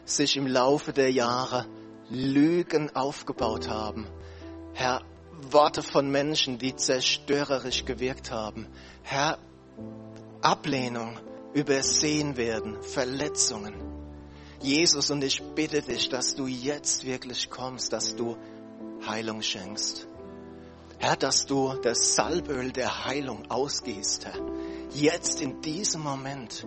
sich 0.06 0.38
im 0.38 0.46
Laufe 0.46 0.94
der 0.94 1.12
Jahre 1.12 1.66
Lügen 2.10 2.94
aufgebaut 2.94 3.68
haben. 3.68 4.06
Herr, 4.74 5.02
Worte 5.50 5.82
von 5.82 6.10
Menschen, 6.10 6.58
die 6.58 6.74
zerstörerisch 6.74 7.84
gewirkt 7.84 8.30
haben. 8.30 8.66
Herr, 9.02 9.38
Ablehnung, 10.40 11.18
übersehen 11.52 12.36
werden, 12.36 12.82
Verletzungen. 12.82 13.74
Jesus, 14.60 15.10
und 15.10 15.22
ich 15.22 15.42
bitte 15.54 15.82
dich, 15.82 16.08
dass 16.08 16.34
du 16.34 16.46
jetzt 16.46 17.04
wirklich 17.04 17.50
kommst, 17.50 17.92
dass 17.92 18.16
du 18.16 18.36
Heilung 19.06 19.42
schenkst. 19.42 20.08
Herr, 20.98 21.16
dass 21.16 21.46
du 21.46 21.74
das 21.82 22.16
Salböl 22.16 22.72
der 22.72 23.04
Heilung 23.04 23.48
ausgießt, 23.48 24.26
Herr 24.26 24.40
jetzt 24.94 25.40
in 25.40 25.60
diesem 25.60 26.02
Moment. 26.02 26.66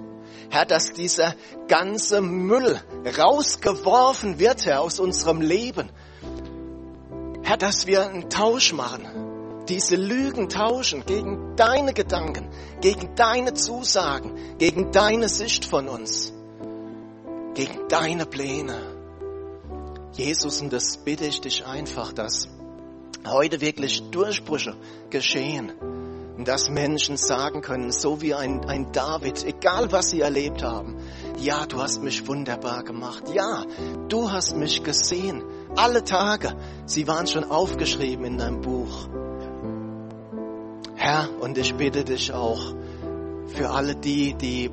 Herr, 0.49 0.65
dass 0.65 0.93
dieser 0.93 1.35
ganze 1.67 2.21
Müll 2.21 2.79
rausgeworfen 3.17 4.39
wird, 4.39 4.65
Herr, 4.65 4.81
aus 4.81 4.99
unserem 4.99 5.41
Leben. 5.41 5.89
Herr, 7.43 7.57
dass 7.57 7.87
wir 7.87 8.07
einen 8.07 8.29
Tausch 8.29 8.73
machen. 8.73 9.05
diese 9.67 9.95
Lügen 9.95 10.49
tauschen 10.49 11.05
gegen 11.05 11.55
deine 11.55 11.93
Gedanken, 11.93 12.49
gegen 12.81 13.15
deine 13.15 13.53
Zusagen, 13.53 14.57
gegen 14.57 14.91
deine 14.91 15.29
Sicht 15.29 15.65
von 15.65 15.87
uns, 15.87 16.33
gegen 17.53 17.87
deine 17.87 18.25
Pläne. 18.25 18.81
Jesus, 20.13 20.61
und 20.61 20.73
das 20.73 20.97
bitte 20.97 21.25
ich 21.25 21.39
dich 21.39 21.65
einfach, 21.65 22.11
dass 22.11 22.49
heute 23.25 23.61
wirklich 23.61 24.09
Durchbrüche 24.11 24.75
geschehen. 25.09 25.71
Und 26.41 26.47
dass 26.47 26.71
Menschen 26.71 27.17
sagen 27.17 27.61
können, 27.61 27.91
so 27.91 28.19
wie 28.19 28.33
ein, 28.33 28.65
ein 28.65 28.91
David, 28.91 29.45
egal 29.45 29.91
was 29.91 30.09
sie 30.09 30.21
erlebt 30.21 30.63
haben, 30.63 30.97
ja, 31.37 31.67
du 31.67 31.79
hast 31.79 32.01
mich 32.01 32.27
wunderbar 32.27 32.83
gemacht. 32.83 33.25
Ja, 33.31 33.63
du 34.09 34.31
hast 34.31 34.57
mich 34.57 34.83
gesehen. 34.83 35.43
Alle 35.75 36.03
Tage. 36.03 36.55
Sie 36.87 37.07
waren 37.07 37.27
schon 37.27 37.43
aufgeschrieben 37.43 38.25
in 38.25 38.39
deinem 38.39 38.59
Buch. 38.59 39.07
Herr, 40.95 41.29
und 41.41 41.59
ich 41.59 41.75
bitte 41.75 42.03
dich 42.03 42.33
auch 42.33 42.73
für 43.45 43.69
alle 43.69 43.95
die, 43.95 44.33
die 44.33 44.71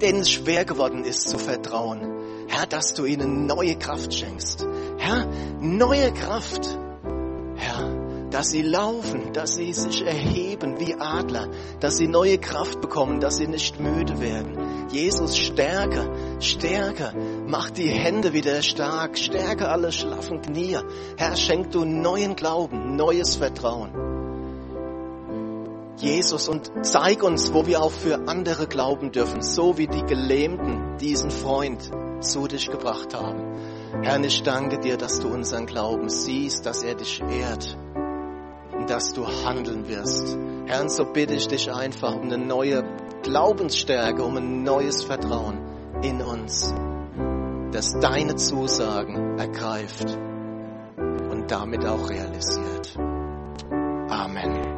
denen 0.00 0.20
es 0.20 0.30
schwer 0.30 0.64
geworden 0.64 1.04
ist 1.04 1.28
zu 1.28 1.36
vertrauen. 1.36 2.46
Herr, 2.48 2.64
dass 2.64 2.94
du 2.94 3.04
ihnen 3.04 3.44
neue 3.44 3.76
Kraft 3.76 4.14
schenkst. 4.14 4.66
Herr, 4.96 5.26
neue 5.60 6.14
Kraft 6.14 6.78
dass 8.34 8.50
sie 8.50 8.62
laufen, 8.62 9.32
dass 9.32 9.54
sie 9.54 9.72
sich 9.72 10.04
erheben 10.04 10.80
wie 10.80 10.96
Adler, 10.96 11.50
dass 11.78 11.98
sie 11.98 12.08
neue 12.08 12.36
Kraft 12.38 12.80
bekommen, 12.80 13.20
dass 13.20 13.36
sie 13.36 13.46
nicht 13.46 13.78
müde 13.78 14.20
werden. 14.20 14.88
Jesus, 14.90 15.38
stärke, 15.38 16.10
stärke, 16.40 17.12
mach 17.46 17.70
die 17.70 17.86
Hände 17.86 18.32
wieder 18.32 18.60
stark, 18.62 19.16
stärke 19.18 19.68
alle 19.68 19.92
schlaffen 19.92 20.42
Knie. 20.42 20.78
Herr, 21.16 21.36
schenk 21.36 21.70
du 21.70 21.84
neuen 21.84 22.34
Glauben, 22.34 22.96
neues 22.96 23.36
Vertrauen. 23.36 23.92
Jesus, 25.98 26.48
und 26.48 26.72
zeig 26.82 27.22
uns, 27.22 27.54
wo 27.54 27.68
wir 27.68 27.84
auch 27.84 27.92
für 27.92 28.26
andere 28.26 28.66
glauben 28.66 29.12
dürfen, 29.12 29.42
so 29.42 29.78
wie 29.78 29.86
die 29.86 30.02
Gelähmten 30.02 30.98
diesen 30.98 31.30
Freund 31.30 31.88
zu 32.18 32.48
dich 32.48 32.68
gebracht 32.68 33.14
haben. 33.14 34.02
Herr, 34.02 34.18
ich 34.24 34.42
danke 34.42 34.80
dir, 34.80 34.96
dass 34.96 35.20
du 35.20 35.28
unseren 35.28 35.66
Glauben 35.66 36.08
siehst, 36.08 36.66
dass 36.66 36.82
er 36.82 36.96
dich 36.96 37.20
ehrt 37.20 37.78
dass 38.86 39.12
du 39.12 39.26
handeln 39.26 39.88
wirst. 39.88 40.36
Herr, 40.66 40.82
und 40.82 40.90
so 40.90 41.04
bitte 41.04 41.34
ich 41.34 41.48
dich 41.48 41.72
einfach 41.72 42.14
um 42.14 42.22
eine 42.22 42.38
neue 42.38 42.82
Glaubensstärke, 43.22 44.22
um 44.22 44.36
ein 44.36 44.62
neues 44.62 45.02
Vertrauen 45.02 45.58
in 46.02 46.20
uns, 46.22 46.74
das 47.72 47.98
deine 47.98 48.36
Zusagen 48.36 49.38
ergreift 49.38 50.16
und 50.96 51.50
damit 51.50 51.84
auch 51.86 52.08
realisiert. 52.08 52.96
Amen. 54.08 54.73